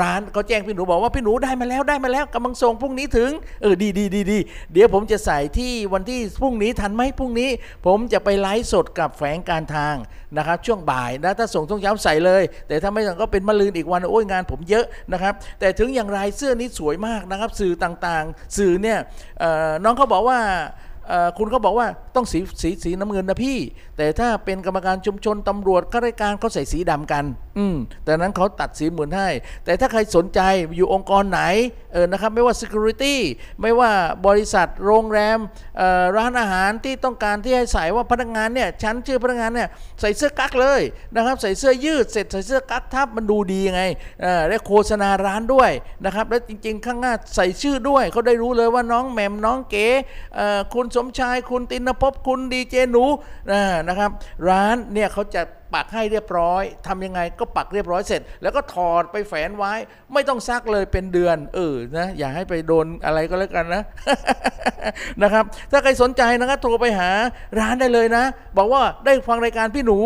[0.00, 3.30] ร้านเขาแจ้งพี่หนูบอกว่าพี่หนูได้มาแล้วได้มาแล้วกำลังส่งพรุ่งนี้ถึง
[3.62, 4.38] เออดีดีดีดี
[4.72, 7.50] เดี๋ยวผมจะใส่ที่วันที่พรุ่งนี้ทันไหมพรุ่งนี้
[7.86, 9.96] ผมจะไปไลฟ์สดกับแฝงการทาง
[10.36, 18.98] นะครับช่วงบ่ายนะถ้าส่งช่วงเช้าใส่เลย แต่ถ้าไม่ส่งก็เป็นมะรืนอีกวันโอ้ยงานผมเยอะนะครับแต่ถึงอย่างไรเสื้อนี้สวยมากนะครับ สื่อต่างๆ สื่อเนี่ย
[19.84, 20.40] น้องเขาบอกว่า
[21.38, 21.86] คุณก็บอกว่า
[22.16, 23.56] ต้องสีสีสีน้ำเงินนะพี่
[23.98, 27.24] แต่ถ้าเป็นกรรมการชุมชนตำรวจข้าราชการเขาใส่สีดำกัน
[27.58, 29.28] อืมแต่นั้นเขาตัดสีเหมือนให้
[29.64, 30.40] แต่ถ้าใครสนใจ
[30.76, 31.40] อยู่องค์กรไหน
[31.92, 33.16] เออนะครับไม่ว่า security
[33.60, 33.90] ไม่ว่า
[34.26, 35.38] บริษัทโรงแรม
[36.16, 39.68] ร้านอาหารที่ต้องการที่ให้ใส่ว่าพนักงานเนี่ยชั้นชื่อพนักงานเนี่ย
[40.00, 40.80] ใส่เสื้อกั๊กเลย
[41.14, 43.82] นะครับใส่เสื้อยืดเสร็จใส่เสื้อกั๊กทับมันดูดีไง
[44.48, 45.70] และโฆษณาร้านด้วย
[46.04, 49.86] นะครับและจริง ๆ ข้างหน้าใส่ชื่อด้วยเขาได้รู้เลยว่าน้องแหม่มน้องเก๋
[50.74, 53.04] คุณสมชายคุณตินภพคุณดีเจหนู
[53.52, 54.10] อ่านะครับ
[54.48, 55.42] ร้านเนี่ยเขาจะ
[55.74, 59.72] ปักให้เรียบร้อยทำยังไงก็ปักเรียบร้อยเสร็จ แล้วก็ถอดไปแฝนไว้
[60.12, 63.82] ไม่ต้องซักเลยเป็นเดือน เออนะอย่าให้ไปโดนอะไรก็แล้วกันนะ
[65.22, 67.10] นะครับ ถ้าใครสนใจนะครับโทรไปหา
[67.58, 68.24] ร้านได้เลยนะ
[68.58, 69.98] บอกว่าได้ฟังรายการพี่หนู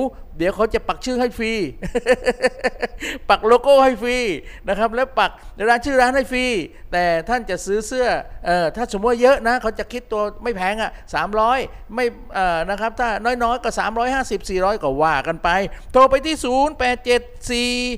[0.43, 1.53] ดี๋ยวเขาจะปักชื่อให้ฟรี
[3.31, 4.19] ปักโลโก้ให้ฟรี
[4.69, 5.31] นะครับ แล้วปัก
[5.69, 6.47] ร้านชื่อร้านให้ฟรี
[6.93, 8.07] แต่ท่านจะซื้อเสื้อ
[8.47, 10.91] เอ่อถ้าสมมติว่าเยอะนะเขาจะคิดตัวไม่แพงอะ
[11.43, 13.71] 300ไม่เอ่อนะครับถ้าน้อยๆก็
[14.11, 15.49] 350 400ก็ว่ากันไป
[15.93, 16.37] โทรไปที่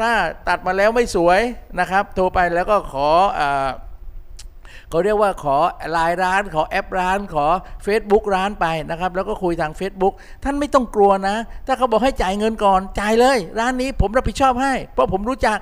[0.00, 0.10] ถ้า
[0.48, 1.40] ตัดมาแล้วไม่สวย
[1.80, 3.08] นะครับ โทรไปแล้วก็ขอ
[3.38, 5.56] อาเขาเรียกว่าขอ
[5.90, 7.46] ไลน์ร้าน ขอแอปร้าน ขอ
[7.86, 10.14] Facebook ร้านไปนะครับ แล้วก็คุยทาง Facebook
[10.44, 11.36] ท่านไม่ต้องกลัวนะ
[11.66, 15.58] ถ้าเขาบอกให้จ่ายเงินก่อนจ่ายเลย ร้านนี้ผมรับผิดชอบให้ เพราะผมรู้จัก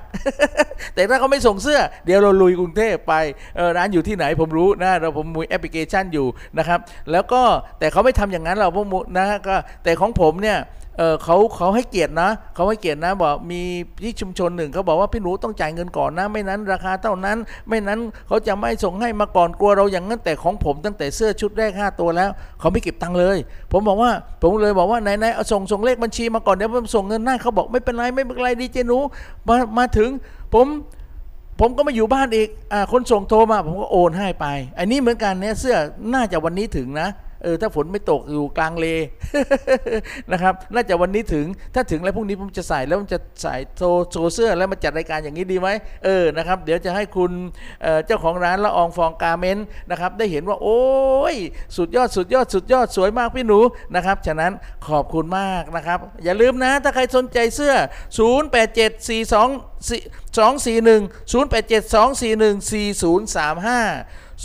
[0.95, 3.13] แต่ถ้าเขาไม่ส่งเสื้อ เดี๋ยวเราลุยกรุงเทพไป
[3.55, 6.27] เออร้านอยู่ที่ไหนผมรู้นะเราผมมีแอปพลิเคชันอยู่
[6.57, 6.79] นะครับ
[7.11, 7.41] แล้วก็
[7.79, 10.59] แต่เขาไม่ทำอย่างนั้นเราพวกมุนะก็แต่ของผมเนี่ย
[10.99, 13.61] เออเขาเขาให้เกียรตินะเขาให้เกียรตินะบอกมี
[14.03, 17.37] ที่ชุมชนหนึ่งเขาบอกว่าพี่หนูต้องจ่ายเงินก่อนนะ ไม่นั้นราคาเท่านั้น
[17.69, 22.29] ไม่นั้นเขาจะไม่ส่งให้มาก่อนกลัวเราอย่างนั้นแต่ของผมตั้งแต่เสื้อชุดแรกห้าตัวแล้ว
[22.59, 23.37] เขาไม่เก็บตังค์เลย
[23.71, 28.97] ผมบอกว่าผมเลยบอกว่าไหนไหนเอาส่งส่งเลขบัญชีมาก่อนเดี๋ยวผมส่งเงินให้าเขาบอกไม่เป็นไรไม่เป็นไรดีเจหนู
[29.47, 30.09] มามาถึง
[30.53, 30.65] ผม
[31.59, 34.45] ผมก็มาอยู่บ้านอีกอ่าคนส่งโทรมา ผมก็โอนให้ไป
[34.79, 35.77] อันนี้เหมือนกันเนี่ยเสื้อ
[36.13, 37.09] น่าจะวันนี้ถึงนะ
[37.43, 38.87] เออถ้าฝนไม่ตกอยู่กลางเล
[40.31, 45.69] นะครับ น่าจะวันนี้ถึงถ้าถึงแล้วพรุ่งนี้ผมจะใส่แล้วผมจะใส่โซโซเสื้อแล้วมาจัดรายการอย่างนี้ดีไหม
[46.05, 47.31] เออนะครับ เดี๋ยวจะให้คุณ
[47.81, 49.57] เเจ้าของร้านละอองฟองกาเมน
[49.89, 50.81] นะครับได้เห็นว่าโอ้
[51.33, 51.35] ย
[51.77, 53.59] สุดยอดสุดยอดสุดยอดสวยมากพี่หนู
[53.95, 54.51] นะครับฉะนั้น
[54.87, 57.73] ขอบคุณมากนะครับ อย่าลืมนะ ถ้าใครสนใจเสื้อ
[58.19, 58.59] 08742241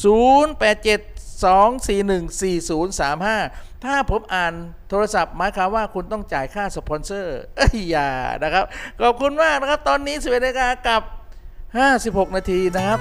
[0.03, 4.53] 0872414035 2414035 ถ้าผมอ่าน
[4.89, 8.11] โทรศัพท์หมายความว่าคุณต้องจ่ายค่าสปอนเซอร์เอ้ยอย่า
[8.43, 8.65] นะครับ
[9.03, 11.03] ขอบคุณมากนะครับ ตอนนี้11นาฬิกากับ
[11.69, 12.99] 56 นาทีนะครับ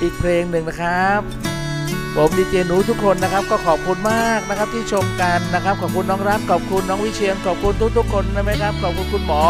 [0.00, 1.20] อีกเพลงหนึ่งนะครับ
[2.16, 9.42] ผมดีเจหนูทุกคนนะครับ ก็ขอบคุณมากนะครับที่ชมกันนะครับ ขอบคุณน้องรัฐขอบคุณน้องวิเชียนขอบคุณทุกๆคนนะครับ ขอบคุณคุณหมอ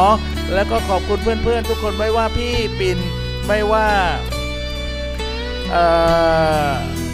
[0.55, 2.99] แล้วก็ขอบคุณเพื่อนๆ ทุกคนไม่ว่าพี่ปิ่น
[3.47, 3.87] ไม่ว่า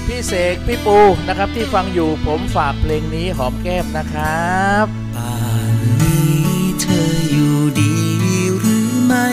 [0.07, 0.99] พี่เสกพี่ปู
[1.29, 4.87] นะครับที่ฟังอยู่ผมฝากเพลงนี้หอมแก้มนะครับ
[5.17, 5.35] ป่า
[5.75, 6.47] นนี้
[6.81, 7.95] เธออยู่ดี
[8.59, 9.29] หรือไม่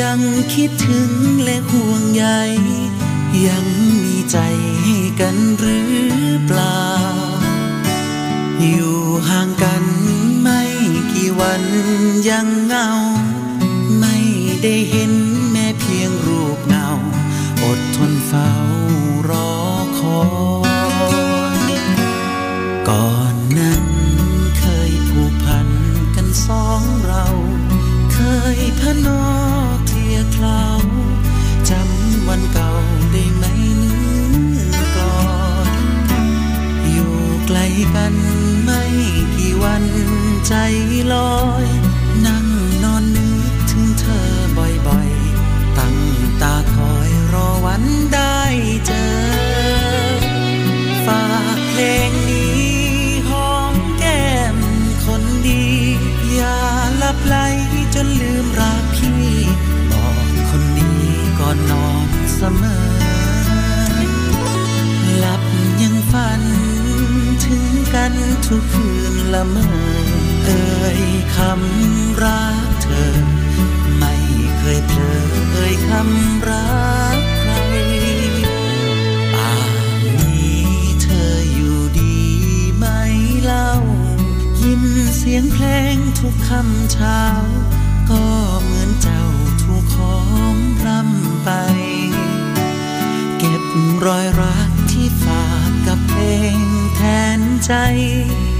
[0.00, 0.20] ยัง
[0.54, 1.10] คิดถึง
[1.42, 2.24] และห่วงใย
[3.46, 3.66] ยัง
[4.02, 4.38] มีใจ
[4.82, 5.90] ให้กันหรือ
[6.46, 6.82] เปล่า
[8.60, 8.98] อยู่
[9.28, 9.84] ห่างกัน
[10.40, 10.62] ไม่
[11.12, 11.62] กี่วัน
[12.28, 12.88] ยังเงา
[13.98, 14.16] ไม่
[14.62, 15.12] ได้เห็น
[18.36, 18.52] ฝ้า
[19.30, 19.50] รอ
[19.98, 20.20] คอ
[21.56, 21.72] ย
[22.88, 23.84] ก่อนนั้น
[24.58, 25.68] เคยผูกพัน
[26.16, 27.26] กันสองเรา
[28.14, 28.18] เค
[28.58, 29.24] ยพนอ
[29.86, 30.64] เทียคลา
[31.70, 32.72] จำวันเก่า
[33.12, 33.44] ได้ไหม
[33.82, 34.00] นื้
[34.76, 35.18] อกอ
[35.66, 35.68] ด
[36.92, 37.14] อยู่
[37.46, 37.58] ไกล
[37.94, 38.14] กัน
[38.64, 38.82] ไม่
[39.36, 39.84] กี่วัน
[40.48, 40.54] ใจ
[41.12, 41.75] ลอย
[68.50, 69.66] ทุกคืนละเมอ
[70.44, 70.64] เอ่
[70.98, 71.02] ย
[71.36, 73.16] คำรักเธอ
[73.98, 74.14] ไม่
[74.58, 75.20] เคยเผลอ
[75.52, 76.68] เอ่ยคำรั
[77.16, 77.52] กใคร
[79.34, 79.72] ป่าน
[80.20, 80.66] นี้
[81.02, 82.16] เธออยู่ดี
[82.76, 82.86] ไหม
[83.44, 83.70] เล่า
[84.62, 84.82] ยิน
[85.16, 87.22] เสียงเพลงทุกคำเช้า
[88.10, 88.24] ก็
[88.62, 89.24] เหมือนเจ้า
[89.62, 90.18] ถูกขอ
[90.52, 90.54] ง
[90.86, 91.50] รำไป
[93.38, 93.62] เก็บ
[94.06, 94.65] รอยรัก
[97.64, 97.72] ใจ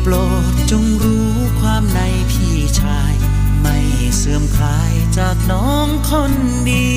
[0.03, 0.14] โปร
[0.51, 1.30] ดจงรู้
[1.61, 3.14] ความในพี่ชาย
[3.61, 3.76] ไม่
[4.16, 6.32] เสื่อมคลายจากน้องคน
[6.66, 6.97] เดี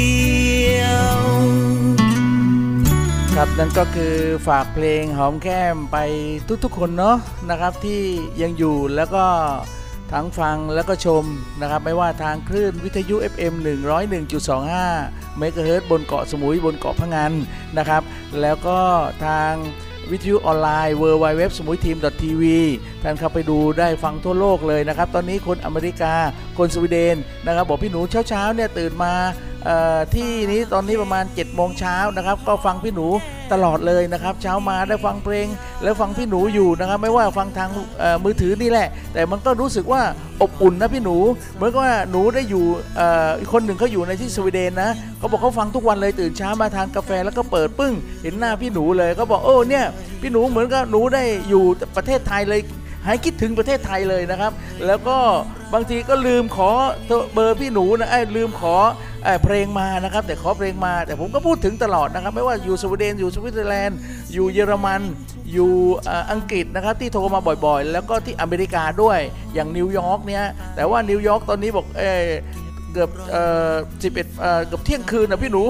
[0.79, 0.83] ย
[1.17, 1.19] ว
[3.33, 4.15] ครับนั่นก็คือ
[4.47, 5.97] ฝากเพลงหอมแก้มไป
[6.63, 7.17] ทุกๆคนเนาะ
[7.49, 8.01] นะครับที่
[8.41, 9.25] ยังอยู่แล้วก็
[10.11, 11.23] ทั้งฟังแล้วก็ชม
[11.61, 13.53] นะครับไม่ว่าทางคลื่นวิทยุ FM
[14.47, 17.31] 101.25เมกะเฮิรตบนเกาะสมุยบนเกาะพังงาน
[17.77, 18.03] นะครับ
[18.41, 18.79] แล้วก็
[19.25, 19.53] ทาง
[20.11, 22.43] วิทยุออนไลน์ w w w สมุยทีม .tv
[23.03, 26.13] ท่านเข้าไปดูได้ฟังทั่วโลกเลยนะครับ ตอนนี้คนอเมริกา
[26.57, 29.13] คนสวีเดนนะครับ บอกพี่หนูเช้าๆเนี่ยตื่นมา
[30.13, 33.07] ที่นี้ตอนนี้ประมาณ7จ็ดโมงเช้านะครับ ก็ฟังพี่หนู
[33.53, 35.47] ตลอดเลยนะครับ เช้ามาได้ฟังเพลง
[35.83, 37.69] แล้วฟังพี่หนูอยู่นะครับ ไม่ว่าฟังทาง
[38.23, 40.01] มือถือนี่แหละ แต่มันก็รู้สึกว่า
[40.41, 41.17] อบอุ่นนะพี่หนู
[41.55, 42.65] เหมือนกับว่าหนูได้อยู่
[42.99, 43.01] อ
[43.51, 47.93] คนหนึ่งเขาอยู่ในที่สวีเดนนะเขาบอกเขาฟังทุกวันเลยตื่นเช้ามาทานกาแฟแล้วก็เปิดปึ้ง
[48.23, 49.85] เห็นหน้าพี่หนูเลยเขาบอกโอ้เนี่ย
[50.21, 51.63] พี่หนูเหมือนกับหนูได้อยู่
[51.97, 52.61] ประเทศไทยเลย
[53.05, 54.51] หายคิดถึงประเทศไทยเลยนะครับ
[54.87, 55.17] แล้วก็
[55.73, 56.69] บางทีก็ลืมขอ
[57.33, 58.75] เบอร์พี่หนูนะไอ้ลืมขอ
[59.43, 63.99] เพลงมานะครับ แต่ขอเพลงมา แต่ผมก็พูดถึงตลอดนะครับ ไม่ว่าอยู่สวีเดนอยู่สวิตเซอร์แลนด์
[64.33, 65.01] อยู่เยอรมัน
[65.53, 65.71] อยู่
[66.31, 69.19] อังกฤษนะครับ ที่โทรมาบ่อยๆ แล้วก็ที่อเมริกาด้วย
[69.53, 70.43] อย่างนิวยอร์กเนี่ย
[70.75, 72.03] แต่ว่านิวยอร์กตอนนี้บอกเอ
[72.93, 73.73] เกือบเอ่อ
[74.03, 75.63] สิบเอ็ดเอ่อเกือบเที่ยงคืนนะพี่หนู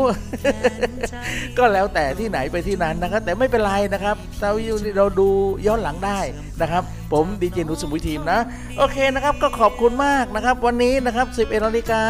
[1.58, 4.52] ก็แล้วแต่ที่ไหนไปที่นั้นนะครับ แต่ไม่เป็นไรนะครับเรา
[4.98, 5.28] เราดู
[5.68, 6.20] ย้อนหลังได้
[6.62, 8.40] นะครับ ผมดีเจหนูสมุยทีมนะ
[8.78, 12.04] โอเคนะครับ ก็ขอบคุณมากนะครับ วันนี้นะครับ 11นาฬิกา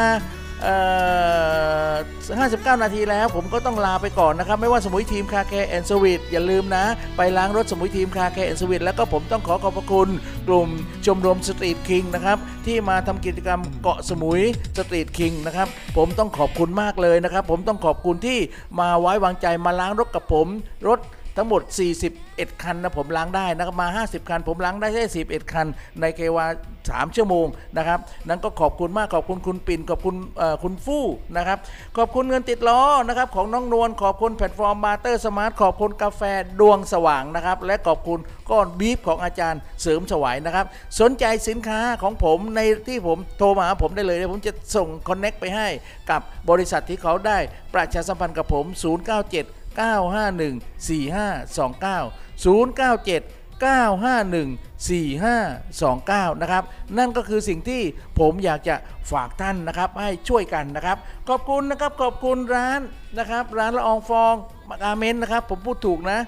[0.59, 6.83] 59 นาทีแล้วผมก็ต้องลาไปก่อนนะครับ ไม่ว่าสมุยทีม car care and สวิตอย่าลืมนะ
[7.17, 10.09] ไปล้างรถสมุยทีม car care and สวิตแล้วก็ผมต้องขอขอบพระคุณ
[10.47, 10.69] กลุ่ม
[11.05, 14.41] ชมรม Street King นะครับ ที่มาทำกิจกรรมเกาะสมุย
[14.77, 18.39] Street King นะครับ ผมต้องขอบคุณมากเลยนะครับ ผมต้องขอบคุณที่
[18.79, 20.47] มาไว้วางใจมาล้างรถกับผม
[20.87, 20.99] รถ
[21.39, 21.63] ทั้งหมด
[22.11, 25.67] 41 คันนะผมล้างได้นะครับมา 50 คัน ผมล้างได้แค่11 คัน
[26.01, 26.45] ในเวลา
[26.79, 27.45] 3ชั่วโมง
[27.77, 30.15] นะครับนั้นก็ขอบคุณมากขอบคุณคุณปิ่นขอบคุณ
[30.63, 31.05] คุณฟู่
[31.37, 31.57] นะครับ
[31.97, 36.21] ขอบคุณเงินติดล้อนะครับของน้องนวลขอบคุณแพลตฟอร์ม Barter Smart ขอบคุณกาแฟ
[36.59, 38.19] ดวงสว่างนะครับและขอบคุณ
[38.49, 40.65] ก้อนบีฟของอาจารย์เสริมสวายนะครับ
[40.99, 45.67] สนใจสินค้าของผมในที่ผมโทรมาหาผมได้เลยผมจะส่ง connect ไปให้
[46.09, 47.37] กับบริษัทที่เขาได้
[47.73, 52.11] ประชาสัมพันธ์กับผม 097 951 4529
[52.43, 54.57] 097 951
[54.87, 56.63] 4529 นะครับ
[56.97, 57.81] นั่นก็คือสิ่งที่
[58.19, 58.75] ผมอยากจะ
[59.11, 60.97] ฝากท่านนะครับ ให้ช่วยกันนะครับ
[61.29, 62.81] ขอบคุณนะครับ ขอบคุณร้าน
[63.19, 64.35] นะครับ ร้านละอองฟอง
[64.69, 66.19] มากาเมนนะครับ ผมพูดถูกนะ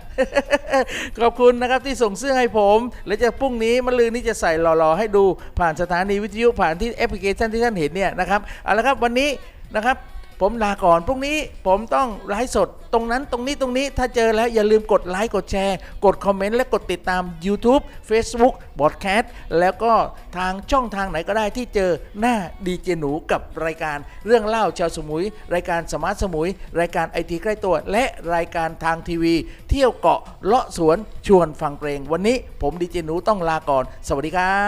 [1.19, 2.77] ขอบคุณนะครับที่ส่งเสื้อให้ผม
[3.07, 5.23] และจะพรุ่งนี้มะลืนนี้จะใส่หล่อๆ ให้ดู
[5.59, 9.29] ผ่านสถานีวิทยุผ่านที่แอปพลิเคชันที่ท่านเห็นเนี่ยนะครับเอาละครับวันนี้
[9.75, 9.97] นะครับ
[10.41, 11.37] ผมลาก่อนพรุ่งนี้
[11.67, 19.93] ผมต้องไลฟ์สดตรงนั้นตรงนี้ตรงนี้ถ้าเจอแล้วอย่าลืมกดไลค์กดแชร์ กดคอมเมนต์และกดติดตาม YouTube Facebook บอดแคสต์แล้วก็
[20.37, 22.35] ทางช่องทางไหนก็ได้ที่เจอหน้า
[22.65, 25.23] ดีเจหนูกับรายการเรื่องเล่าชาวสมุย
[25.53, 28.03] รายการสมาร์ทสมุย รายการไอทีใกล้ตัว และ
[28.35, 29.35] รายการทางทีวี
[29.69, 34.61] เที่ยวเกาะเลาะสวนชวนฟังเพลง วันนี้ผมดีเจหนูต้องลาก่อน สวัสดีครั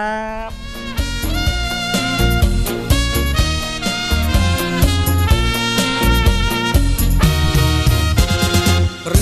[0.49, 1.02] บ
[9.09, 9.13] เร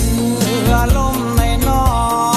[0.70, 1.84] อล่มในนอ
[2.30, 2.31] ง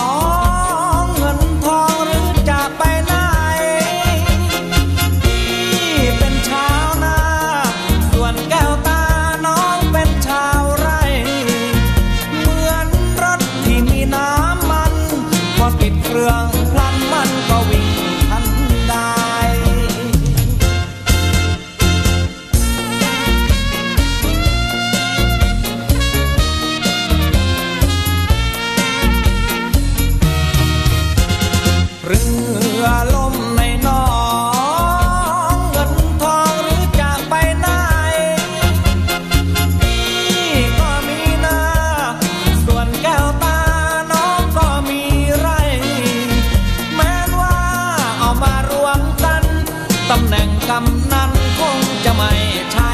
[50.69, 52.31] กำนันคงจะไม่
[52.71, 52.91] ใช่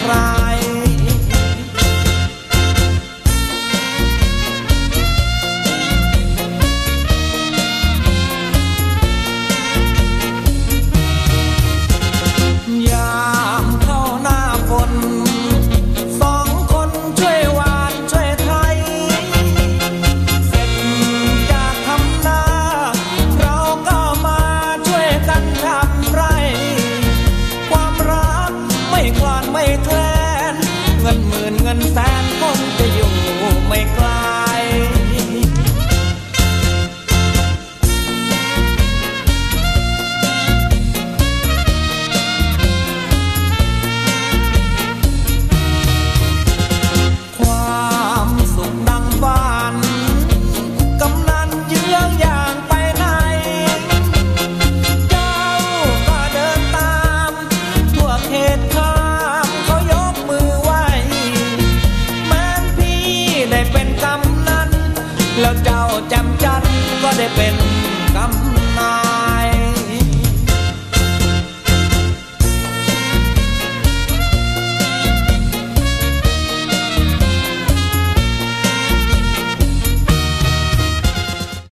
[0.00, 0.12] ใคร